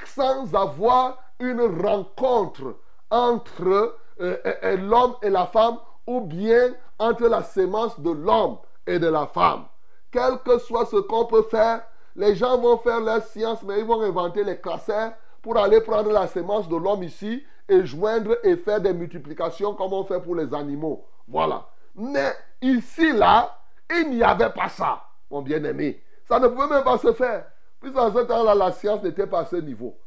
sans 0.05 0.55
avoir 0.55 1.17
une 1.41 1.63
rencontre 1.83 2.77
entre 3.11 3.69
euh, 3.69 3.97
euh, 4.21 4.55
euh, 4.65 4.77
l'homme 4.77 5.15
et 5.23 5.31
la 5.31 5.47
femme 5.47 5.79
ou 6.07 6.21
bien 6.21 6.75
entre 6.99 7.27
la 7.27 7.43
sémence 7.43 7.99
de 8.01 8.11
l'homme 8.11 8.59
et 8.87 8.99
de 8.99 9.09
la 9.09 9.27
femme. 9.27 9.67
Quel 10.11 10.39
que 10.45 10.59
soit 10.59 10.87
ce 10.87 10.97
qu'on 10.97 11.27
peut 11.27 11.43
faire, 11.43 11.83
les 12.17 12.37
gens 12.37 12.59
vont 12.59 12.79
faire 12.79 13.01
leur 13.01 13.23
science, 13.23 13.63
mais 13.63 13.81
ils 13.81 13.85
vont 13.85 14.01
inventer 14.03 14.45
les 14.45 14.59
classeurs 14.59 15.13
pour 15.43 15.59
aller 15.59 15.81
prendre 15.81 16.11
la 16.11 16.27
sémence 16.27 16.69
de 16.69 16.77
l'homme 16.77 17.03
ici 17.03 17.45
et 17.69 17.85
joindre 17.85 18.37
et 18.43 18.57
faire 18.57 18.81
des 18.81 18.93
multiplications 18.93 19.75
comme 19.75 19.93
on 19.93 20.05
fait 20.05 20.21
pour 20.21 20.37
les 20.37 20.55
animaux. 20.55 21.05
Voilà. 21.27 21.67
Mais 21.95 22.33
ici, 22.63 23.13
là, 23.13 23.59
il 23.91 24.11
n'y 24.11 24.23
avait 24.23 24.51
pas 24.51 24.69
ça, 24.69 25.03
mon 25.31 25.43
bien-aimé. 25.43 26.03
Ça 26.29 26.39
ne 26.39 26.49
pouvait 26.49 26.69
même 26.69 26.85
pas 26.85 26.99
se 26.99 27.13
faire. 27.13 27.47
Puisque 27.81 27.99
en 27.99 28.13
ce 28.13 28.21
temps-là, 28.21 28.55
la 28.55 28.73
science 28.73 29.03
n'était 29.03 29.27
pas 29.27 29.41
à 29.41 29.45
ce 29.47 29.57
niveau. 29.57 29.99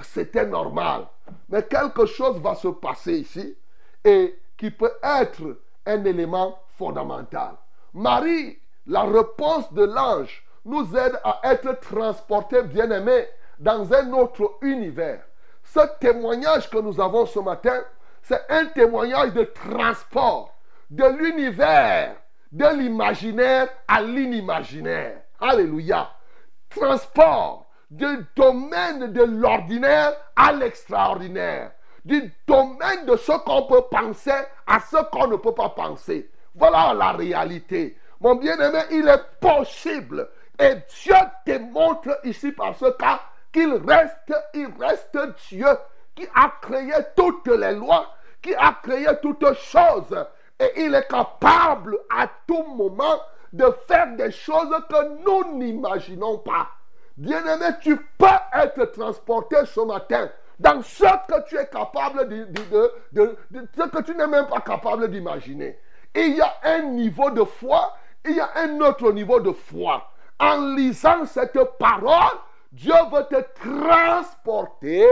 C'était 0.00 0.46
normal. 0.46 1.06
Mais 1.48 1.62
quelque 1.62 2.06
chose 2.06 2.38
va 2.40 2.54
se 2.54 2.68
passer 2.68 3.18
ici 3.18 3.56
et 4.04 4.38
qui 4.56 4.70
peut 4.70 4.92
être 5.02 5.58
un 5.86 6.04
élément 6.04 6.58
fondamental. 6.76 7.56
Marie, 7.94 8.58
la 8.86 9.02
réponse 9.02 9.72
de 9.72 9.84
l'ange 9.84 10.44
nous 10.64 10.96
aide 10.96 11.18
à 11.24 11.40
être 11.44 11.80
transportés, 11.80 12.62
bien-aimés, 12.62 13.26
dans 13.58 13.92
un 13.92 14.12
autre 14.12 14.58
univers. 14.62 15.22
Ce 15.64 15.80
témoignage 15.98 16.68
que 16.68 16.78
nous 16.78 17.00
avons 17.00 17.26
ce 17.26 17.38
matin, 17.38 17.82
c'est 18.22 18.44
un 18.50 18.66
témoignage 18.66 19.32
de 19.32 19.44
transport. 19.44 20.52
de 20.90 21.04
l'univers, 21.04 22.16
de 22.52 22.66
l'imaginaire 22.78 23.68
à 23.88 24.00
l'inimaginaire. 24.02 25.20
Alléluia. 25.40 26.10
Transport 26.70 27.66
du 27.90 28.06
domaine 28.36 29.12
de 29.12 29.22
l'ordinaire 29.22 30.12
à 30.34 30.52
l'extraordinaire. 30.52 31.72
Du 32.06 32.32
domaine 32.46 33.04
de 33.04 33.16
ce 33.16 33.32
qu'on 33.32 33.64
peut 33.64 33.82
penser 33.90 34.30
à 34.64 34.78
ce 34.78 34.96
qu'on 35.10 35.26
ne 35.26 35.34
peut 35.34 35.56
pas 35.56 35.70
penser. 35.70 36.30
Voilà 36.54 36.94
la 36.94 37.10
réalité. 37.10 37.98
Mon 38.20 38.36
bien-aimé, 38.36 38.78
il 38.92 39.08
est 39.08 39.24
possible. 39.40 40.28
Et 40.56 40.76
Dieu 41.02 41.16
démontre 41.44 42.20
ici 42.22 42.52
par 42.52 42.76
ce 42.76 42.92
cas 42.92 43.22
qu'il 43.52 43.72
reste, 43.84 44.32
il 44.54 44.68
reste 44.78 45.18
Dieu 45.48 45.66
qui 46.14 46.28
a 46.32 46.52
créé 46.62 46.92
toutes 47.16 47.48
les 47.48 47.74
lois, 47.74 48.14
qui 48.40 48.54
a 48.54 48.76
créé 48.80 49.08
toutes 49.20 49.54
choses. 49.54 50.26
Et 50.60 50.84
il 50.84 50.94
est 50.94 51.08
capable 51.08 51.98
à 52.08 52.28
tout 52.46 52.62
moment 52.76 53.20
de 53.52 53.66
faire 53.88 54.14
des 54.14 54.30
choses 54.30 54.72
que 54.88 55.24
nous 55.24 55.58
n'imaginons 55.58 56.38
pas. 56.38 56.68
Bien-aimé, 57.16 57.74
tu 57.82 57.96
peux 58.16 58.26
être 58.54 58.92
transporté 58.92 59.56
ce 59.66 59.80
matin 59.80 60.30
dans 60.58 60.82
ce 60.82 61.04
que 61.04 61.48
tu 61.48 61.56
es 61.56 61.66
capable 61.66 62.28
de, 62.28 63.36
ce 63.76 63.82
que 63.88 64.02
tu 64.02 64.14
n'es 64.14 64.26
même 64.26 64.46
pas 64.46 64.60
capable 64.60 65.08
d'imaginer. 65.10 65.78
Il 66.14 66.36
y 66.36 66.40
a 66.40 66.54
un 66.64 66.82
niveau 66.82 67.30
de 67.30 67.44
foi, 67.44 67.94
il 68.24 68.36
y 68.36 68.40
a 68.40 68.50
un 68.56 68.80
autre 68.80 69.12
niveau 69.12 69.40
de 69.40 69.52
foi. 69.52 70.10
En 70.38 70.74
lisant 70.74 71.24
cette 71.26 71.58
parole, 71.78 72.38
Dieu 72.72 72.94
veut 73.12 73.24
te 73.24 73.42
transporter 73.60 75.06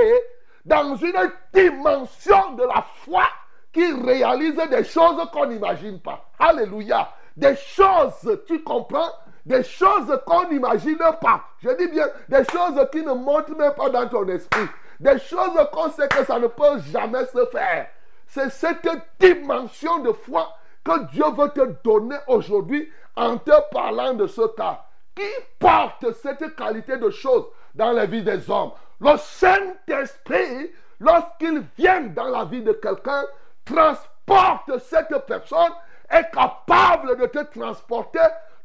dans 0.65 0.97
une 0.97 1.31
dimension 1.53 2.53
de 2.53 2.65
la 2.65 2.83
foi 2.83 3.25
qui 3.73 3.93
réalise 3.93 4.61
des 4.71 4.85
choses 4.85 5.29
qu'on 5.33 5.47
n'imagine 5.47 6.01
pas. 6.01 6.31
Alléluia. 6.39 7.11
Des 7.37 7.57
choses, 7.57 8.39
tu 8.47 8.63
comprends? 8.63 9.11
Des 9.45 9.63
choses 9.63 10.19
qu'on 10.25 10.49
n'imagine 10.49 10.97
pas. 11.21 11.45
Je 11.59 11.71
dis 11.77 11.89
bien, 11.89 12.07
des 12.29 12.45
choses 12.51 12.89
qui 12.93 13.03
ne 13.03 13.13
montent 13.13 13.57
même 13.57 13.75
pas 13.75 13.91
dans 13.91 14.09
ton 14.09 14.27
esprit. 14.29 14.69
Des 15.01 15.19
choses 15.19 15.69
qu'on 15.73 15.91
sait 15.91 16.09
que 16.09 16.25
ça 16.25 16.39
ne 16.39 16.47
peut 16.47 16.79
jamais 16.93 17.27
se 17.27 17.47
faire. 17.47 17.89
C'est 18.27 18.51
cette 18.51 18.89
dimension 19.19 19.99
de 20.01 20.13
foi 20.13 20.57
que 20.85 21.05
Dieu 21.07 21.25
veut 21.37 21.51
te 21.51 21.67
donner 21.83 22.19
aujourd'hui 22.27 22.91
en 23.17 23.39
te 23.39 23.53
parlant 23.73 24.15
de 24.15 24.27
ce 24.27 24.47
cas. 24.55 24.85
Qui 25.15 25.29
porte 25.59 26.13
cette 26.23 26.57
qualité 26.57 26.97
de 26.97 27.11
choses 27.11 27.47
dans 27.75 27.93
la 27.93 28.07
vie 28.07 28.23
des 28.23 28.51
hommes? 28.51 28.73
Le 29.01 29.17
Saint-Esprit, 29.17 30.73
lorsqu'il 31.01 31.63
vient 31.77 32.03
dans 32.03 32.29
la 32.29 32.45
vie 32.45 32.63
de 32.63 32.73
quelqu'un, 32.73 33.25
transporte 33.65 34.79
cette 34.79 35.17
personne, 35.27 35.73
est 36.11 36.31
capable 36.33 37.17
de 37.19 37.27
te 37.27 37.45
transporter, 37.59 38.19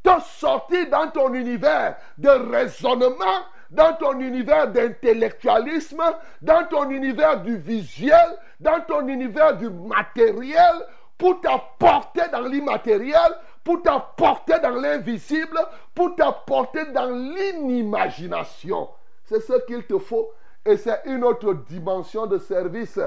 te 0.03 0.19
sortir 0.21 0.89
dans 0.89 1.09
ton 1.09 1.33
univers 1.33 1.95
de 2.17 2.29
raisonnement, 2.29 3.45
dans 3.71 3.93
ton 3.93 4.19
univers 4.19 4.71
d'intellectualisme, 4.71 6.01
dans 6.41 6.65
ton 6.67 6.89
univers 6.89 7.41
du 7.41 7.57
visuel, 7.57 8.37
dans 8.59 8.81
ton 8.81 9.07
univers 9.07 9.57
du 9.57 9.69
matériel, 9.69 10.85
pour 11.17 11.41
t'apporter 11.41 12.27
dans 12.31 12.41
l'immatériel, 12.41 13.35
pour 13.63 13.81
t'apporter 13.81 14.59
dans 14.61 14.75
l'invisible, 14.75 15.59
pour 15.93 16.15
t'apporter 16.15 16.85
dans 16.85 17.09
l'inimagination. 17.09 18.89
C'est 19.25 19.41
ce 19.41 19.53
qu'il 19.65 19.85
te 19.85 19.99
faut. 19.99 20.31
Et 20.65 20.77
c'est 20.77 21.01
une 21.05 21.23
autre 21.23 21.53
dimension 21.53 22.25
de 22.25 22.37
service. 22.37 22.99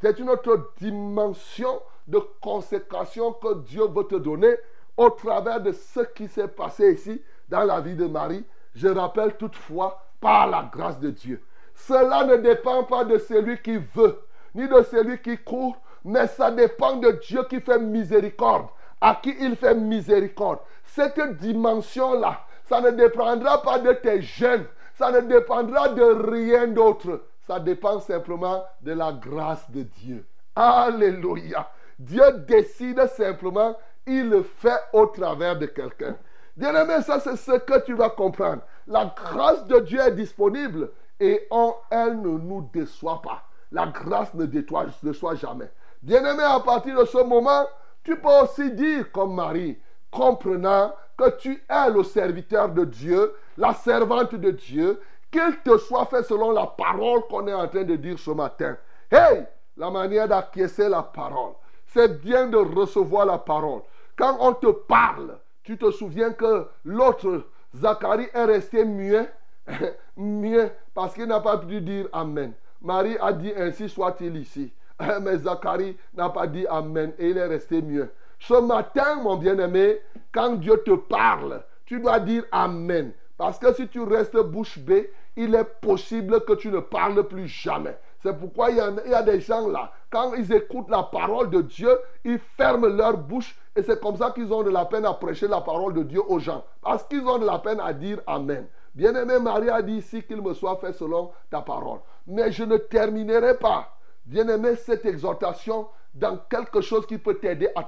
C'est 0.00 0.18
une 0.18 0.30
autre 0.30 0.72
dimension 0.78 1.80
de 2.08 2.18
consécration 2.40 3.32
que 3.32 3.60
Dieu 3.60 3.84
veut 3.86 4.04
te 4.04 4.16
donner 4.16 4.56
au 4.96 5.10
travers 5.10 5.60
de 5.60 5.72
ce 5.72 6.00
qui 6.00 6.28
s'est 6.28 6.48
passé 6.48 6.92
ici 6.92 7.22
dans 7.48 7.64
la 7.64 7.80
vie 7.80 7.94
de 7.94 8.06
Marie. 8.06 8.44
Je 8.74 8.88
rappelle 8.88 9.36
toutefois 9.36 10.02
par 10.20 10.48
la 10.48 10.68
grâce 10.72 10.98
de 10.98 11.10
Dieu. 11.10 11.42
Cela 11.74 12.24
ne 12.24 12.36
dépend 12.36 12.84
pas 12.84 13.04
de 13.04 13.18
celui 13.18 13.60
qui 13.60 13.76
veut, 13.76 14.20
ni 14.54 14.68
de 14.68 14.82
celui 14.82 15.18
qui 15.20 15.38
court, 15.38 15.76
mais 16.04 16.26
ça 16.26 16.50
dépend 16.50 16.96
de 16.96 17.10
Dieu 17.12 17.44
qui 17.48 17.60
fait 17.60 17.78
miséricorde, 17.78 18.66
à 19.00 19.18
qui 19.22 19.34
il 19.40 19.56
fait 19.56 19.74
miséricorde. 19.74 20.58
Cette 20.84 21.20
dimension-là, 21.38 22.40
ça 22.68 22.80
ne 22.80 22.90
dépendra 22.90 23.62
pas 23.62 23.78
de 23.78 23.92
tes 23.92 24.20
gènes, 24.20 24.66
ça 24.94 25.10
ne 25.10 25.20
dépendra 25.20 25.88
de 25.88 26.30
rien 26.30 26.68
d'autre. 26.68 27.22
Ça 27.46 27.58
dépend 27.58 27.98
simplement 27.98 28.64
de 28.82 28.92
la 28.92 29.12
grâce 29.12 29.68
de 29.70 29.82
Dieu. 29.82 30.24
Alléluia. 30.54 31.68
Dieu 31.98 32.22
décide 32.46 33.04
simplement, 33.08 33.76
il 34.06 34.28
le 34.28 34.42
fait 34.42 34.78
au 34.92 35.06
travers 35.06 35.58
de 35.58 35.66
quelqu'un. 35.66 36.16
Bien-aimé, 36.56 37.02
ça 37.02 37.20
c'est 37.20 37.36
ce 37.36 37.52
que 37.58 37.84
tu 37.84 37.94
vas 37.94 38.10
comprendre. 38.10 38.62
La 38.86 39.14
grâce 39.16 39.64
de 39.66 39.78
Dieu 39.80 40.00
est 40.00 40.12
disponible 40.12 40.90
et 41.18 41.46
en 41.50 41.76
elle 41.90 42.20
ne 42.20 42.38
nous 42.38 42.68
déçoit 42.72 43.22
pas. 43.22 43.42
La 43.72 43.86
grâce 43.86 44.34
ne 44.34 44.46
déçoit 44.46 45.34
jamais. 45.36 45.70
Bien-aimé, 46.02 46.42
à 46.42 46.60
partir 46.60 46.98
de 46.98 47.04
ce 47.04 47.22
moment, 47.22 47.66
tu 48.02 48.16
peux 48.16 48.40
aussi 48.42 48.72
dire 48.72 49.12
comme 49.12 49.34
Marie, 49.34 49.78
comprenant 50.10 50.92
que 51.16 51.36
tu 51.36 51.62
es 51.68 51.90
le 51.90 52.02
serviteur 52.02 52.70
de 52.70 52.84
Dieu, 52.84 53.34
la 53.56 53.74
servante 53.74 54.34
de 54.34 54.50
Dieu, 54.50 55.00
qu'il 55.30 55.58
te 55.62 55.78
soit 55.78 56.06
fait 56.06 56.22
selon 56.22 56.50
la 56.50 56.66
parole 56.66 57.22
qu'on 57.28 57.46
est 57.46 57.54
en 57.54 57.68
train 57.68 57.84
de 57.84 57.96
dire 57.96 58.18
ce 58.18 58.30
matin. 58.30 58.76
Hey, 59.10 59.46
la 59.76 59.90
manière 59.90 60.26
d'acquiescer 60.26 60.88
la 60.88 61.02
parole, 61.02 61.52
c'est 61.86 62.20
bien 62.20 62.46
de 62.46 62.56
recevoir 62.56 63.26
la 63.26 63.38
parole. 63.38 63.82
Quand 64.16 64.36
on 64.40 64.54
te 64.54 64.66
parle, 64.68 65.38
tu 65.70 65.78
te 65.78 65.88
souviens 65.92 66.32
que 66.32 66.66
l'autre, 66.84 67.44
Zacharie, 67.76 68.26
est 68.34 68.44
resté 68.44 68.84
muet, 68.84 69.32
muet, 70.16 70.74
parce 70.94 71.14
qu'il 71.14 71.26
n'a 71.26 71.38
pas 71.38 71.58
pu 71.58 71.80
dire 71.80 72.08
Amen. 72.12 72.54
Marie 72.82 73.16
a 73.20 73.32
dit 73.32 73.52
ainsi 73.56 73.88
soit-il 73.88 74.36
ici. 74.36 74.72
Mais 75.22 75.38
Zacharie 75.38 75.96
n'a 76.14 76.28
pas 76.28 76.48
dit 76.48 76.66
Amen 76.66 77.12
et 77.20 77.30
il 77.30 77.38
est 77.38 77.46
resté 77.46 77.82
mieux. 77.82 78.10
Ce 78.40 78.54
matin, 78.54 79.22
mon 79.22 79.36
bien-aimé, 79.36 80.00
quand 80.32 80.56
Dieu 80.56 80.76
te 80.84 80.96
parle, 80.96 81.62
tu 81.86 82.00
dois 82.00 82.18
dire 82.18 82.42
Amen. 82.50 83.12
Parce 83.38 83.60
que 83.60 83.72
si 83.72 83.86
tu 83.86 84.02
restes 84.02 84.38
bouche 84.38 84.80
bée, 84.80 85.12
il 85.36 85.54
est 85.54 85.80
possible 85.80 86.44
que 86.44 86.54
tu 86.54 86.72
ne 86.72 86.80
parles 86.80 87.28
plus 87.28 87.46
jamais. 87.46 87.96
C'est 88.22 88.38
pourquoi 88.38 88.70
il 88.70 88.76
y, 88.76 88.80
a, 89.14 89.22
des 89.22 89.40
gens 89.40 89.66
là, 89.68 89.92
quand 90.10 90.34
ils 90.34 90.52
écoutent 90.52 90.90
la 90.90 91.04
parole 91.04 91.50
de 91.50 91.62
Dieu, 91.62 91.98
ils 92.24 92.38
ferment 92.38 92.88
leur 92.88 93.16
bouche 93.16 93.56
et 93.74 93.82
c'est 93.82 94.00
comme 94.00 94.16
ça 94.16 94.30
qu'ils 94.30 94.52
ont 94.52 94.62
de 94.62 94.70
la 94.70 94.84
peine 94.84 95.06
à 95.06 95.14
prêcher 95.14 95.48
la 95.48 95.60
parole 95.62 95.94
de 95.94 96.02
Dieu 96.02 96.20
aux 96.28 96.38
gens. 96.38 96.64
Parce 96.82 97.04
qu'ils 97.04 97.26
ont 97.26 97.38
de 97.38 97.46
la 97.46 97.58
peine 97.58 97.80
à 97.80 97.92
dire 97.92 98.20
Amen. 98.26 98.66
Bien-aimé, 98.94 99.38
Marie 99.38 99.70
a 99.70 99.80
dit 99.80 99.96
ici 99.96 100.22
qu'il 100.22 100.42
me 100.42 100.52
soit 100.52 100.76
fait 100.76 100.92
selon 100.92 101.30
ta 101.50 101.62
parole. 101.62 102.00
Mais 102.26 102.52
je 102.52 102.64
ne 102.64 102.76
terminerai 102.76 103.56
pas 103.56 103.88
bien-aimé, 104.30 104.76
cette 104.76 105.04
exhortation 105.06 105.88
dans 106.14 106.36
quelque 106.48 106.80
chose 106.80 107.06
qui 107.06 107.18
peut 107.18 107.38
t'aider 107.38 107.68
à, 107.74 107.86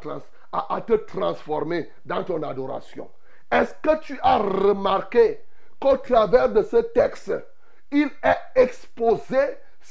à, 0.53 0.81
te 0.81 0.93
transformer 0.95 1.91
dans 2.05 2.25
ton 2.25 2.43
adoration. 2.43 3.09
Est-ce 3.51 3.75
que 3.83 4.01
tu 4.01 4.19
as 4.23 4.39
remarqué 4.39 5.41
qu'au 5.81 5.97
travers 5.97 6.49
de 6.49 6.63
ce 6.63 6.77
texte, 6.77 7.33
il 7.91 8.09
est 8.23 8.61
exposé 8.61 9.39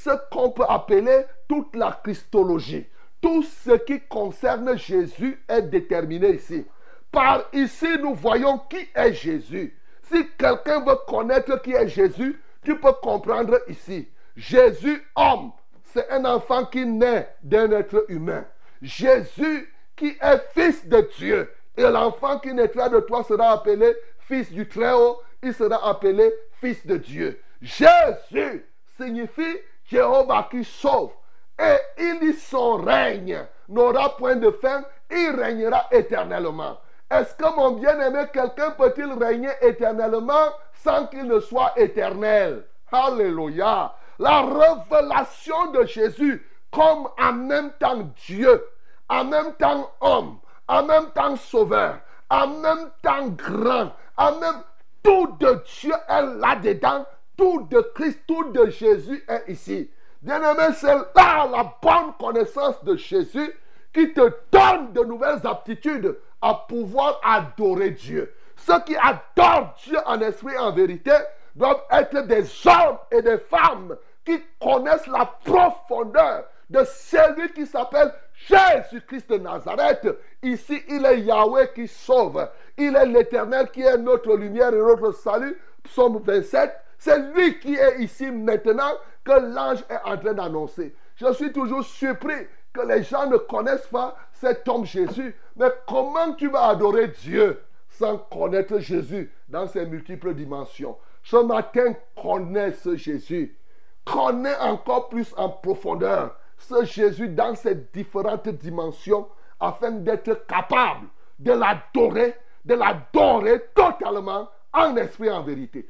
ce 0.03 0.09
qu'on 0.31 0.51
peut 0.51 0.65
appeler 0.67 1.25
toute 1.47 1.75
la 1.75 1.99
Christologie. 2.03 2.87
Tout 3.21 3.43
ce 3.43 3.71
qui 3.71 4.01
concerne 4.01 4.75
Jésus 4.77 5.43
est 5.47 5.61
déterminé 5.61 6.31
ici. 6.31 6.65
Par 7.11 7.43
ici, 7.53 7.87
nous 7.99 8.15
voyons 8.15 8.59
qui 8.69 8.87
est 8.95 9.13
Jésus. 9.13 9.77
Si 10.03 10.27
quelqu'un 10.37 10.83
veut 10.83 10.97
connaître 11.07 11.61
qui 11.61 11.73
est 11.73 11.87
Jésus, 11.87 12.41
tu 12.63 12.79
peux 12.79 12.93
comprendre 12.93 13.59
ici. 13.67 14.07
Jésus, 14.35 15.05
homme, 15.15 15.51
c'est 15.83 16.09
un 16.09 16.25
enfant 16.25 16.65
qui 16.65 16.85
naît 16.85 17.29
d'un 17.43 17.71
être 17.71 18.05
humain. 18.07 18.45
Jésus 18.81 19.71
qui 19.95 20.17
est 20.19 20.41
fils 20.53 20.87
de 20.87 21.07
Dieu. 21.17 21.51
Et 21.77 21.83
l'enfant 21.83 22.39
qui 22.39 22.53
naîtra 22.53 22.89
de 22.89 22.99
toi 23.01 23.23
sera 23.23 23.51
appelé 23.51 23.93
fils 24.19 24.51
du 24.51 24.67
Très-Haut. 24.67 25.21
Il 25.43 25.53
sera 25.53 25.87
appelé 25.87 26.31
fils 26.59 26.85
de 26.85 26.97
Dieu. 26.97 27.39
Jésus 27.61 28.65
signifie 28.97 29.57
Jéhovah 29.91 30.47
qui 30.49 30.63
sauve. 30.63 31.11
Et 31.59 31.77
il 31.99 32.19
dit 32.19 32.33
son 32.33 32.77
règne 32.77 33.45
n'aura 33.67 34.15
point 34.17 34.37
de 34.37 34.49
fin. 34.51 34.83
Il 35.11 35.35
régnera 35.37 35.87
éternellement. 35.91 36.79
Est-ce 37.09 37.35
que 37.35 37.55
mon 37.55 37.71
bien-aimé, 37.71 38.23
quelqu'un 38.33 38.71
peut-il 38.71 39.11
régner 39.21 39.51
éternellement 39.61 40.47
sans 40.73 41.07
qu'il 41.07 41.25
ne 41.25 41.39
soit 41.39 41.73
éternel? 41.77 42.65
Alléluia 42.91 43.93
la 44.21 44.41
révélation 44.41 45.71
de 45.71 45.83
Jésus 45.85 46.47
comme 46.71 47.09
en 47.19 47.33
même 47.33 47.71
temps 47.79 48.07
Dieu, 48.27 48.63
en 49.09 49.25
même 49.25 49.53
temps 49.55 49.91
homme, 49.99 50.37
en 50.67 50.83
même 50.83 51.09
temps 51.11 51.35
sauveur, 51.35 51.97
en 52.29 52.47
même 52.47 52.91
temps 53.01 53.27
grand, 53.29 53.91
en 54.17 54.39
même 54.39 54.61
tout 55.03 55.35
de 55.39 55.63
Dieu 55.65 55.93
est 56.07 56.21
là-dedans, 56.21 57.05
tout 57.41 57.67
de 57.71 57.81
Christ, 57.95 58.19
tout 58.27 58.51
de 58.51 58.69
Jésus 58.69 59.25
est 59.27 59.51
ici. 59.51 59.89
Bien-aimé, 60.21 60.75
c'est 60.75 60.93
là 60.93 61.49
la 61.51 61.75
bonne 61.81 62.13
connaissance 62.19 62.83
de 62.83 62.95
Jésus 62.95 63.51
qui 63.91 64.13
te 64.13 64.31
donne 64.51 64.93
de 64.93 65.03
nouvelles 65.03 65.39
aptitudes 65.43 66.15
à 66.39 66.53
pouvoir 66.53 67.19
adorer 67.23 67.89
Dieu. 67.91 68.31
Ceux 68.55 68.79
qui 68.81 68.95
adorent 68.95 69.73
Dieu 69.83 69.97
en 70.05 70.21
esprit 70.21 70.53
et 70.53 70.59
en 70.59 70.71
vérité 70.71 71.13
doivent 71.55 71.81
être 71.89 72.27
des 72.27 72.43
hommes 72.67 72.99
et 73.09 73.23
des 73.23 73.39
femmes 73.39 73.97
qui 74.23 74.39
connaissent 74.61 75.07
la 75.07 75.25
profondeur 75.43 76.43
de 76.69 76.83
celui 76.83 77.51
qui 77.53 77.65
s'appelle 77.65 78.13
Jésus-Christ 78.35 79.31
de 79.31 79.37
Nazareth. 79.39 80.07
Ici, 80.43 80.79
il 80.87 81.03
est 81.07 81.21
Yahweh 81.21 81.71
qui 81.73 81.87
sauve. 81.87 82.47
Il 82.77 82.95
est 82.95 83.07
l'Éternel 83.07 83.71
qui 83.71 83.81
est 83.81 83.97
notre 83.97 84.35
lumière 84.35 84.73
et 84.75 84.77
notre 84.77 85.11
salut. 85.13 85.59
Psaume 85.83 86.21
27. 86.23 86.71
C'est 87.03 87.17
lui 87.33 87.57
qui 87.57 87.73
est 87.73 87.99
ici 88.03 88.29
maintenant 88.29 88.91
que 89.23 89.31
l'ange 89.31 89.83
est 89.89 90.07
en 90.07 90.17
train 90.17 90.35
d'annoncer. 90.35 90.93
Je 91.15 91.33
suis 91.33 91.51
toujours 91.51 91.83
surpris 91.83 92.45
que 92.71 92.81
les 92.81 93.01
gens 93.01 93.25
ne 93.25 93.37
connaissent 93.37 93.87
pas 93.87 94.15
cet 94.33 94.67
homme 94.67 94.85
Jésus. 94.85 95.35
Mais 95.55 95.71
comment 95.87 96.33
tu 96.33 96.47
vas 96.47 96.67
adorer 96.67 97.07
Dieu 97.07 97.59
sans 97.89 98.19
connaître 98.19 98.77
Jésus 98.77 99.33
dans 99.49 99.65
ses 99.65 99.87
multiples 99.87 100.35
dimensions? 100.35 100.95
Ce 101.23 101.37
matin, 101.37 101.95
connais 102.15 102.73
ce 102.73 102.95
Jésus. 102.95 103.57
Connais 104.05 104.55
encore 104.57 105.09
plus 105.09 105.33
en 105.37 105.49
profondeur 105.49 106.37
ce 106.59 106.85
Jésus 106.85 107.29
dans 107.29 107.55
ses 107.55 107.73
différentes 107.73 108.47
dimensions 108.49 109.27
afin 109.59 109.89
d'être 109.89 110.45
capable 110.45 111.07
de 111.39 111.51
l'adorer, 111.51 112.35
de 112.63 112.75
l'adorer 112.75 113.59
totalement 113.73 114.47
en 114.71 114.95
esprit 114.97 115.29
et 115.29 115.31
en 115.31 115.41
vérité. 115.41 115.89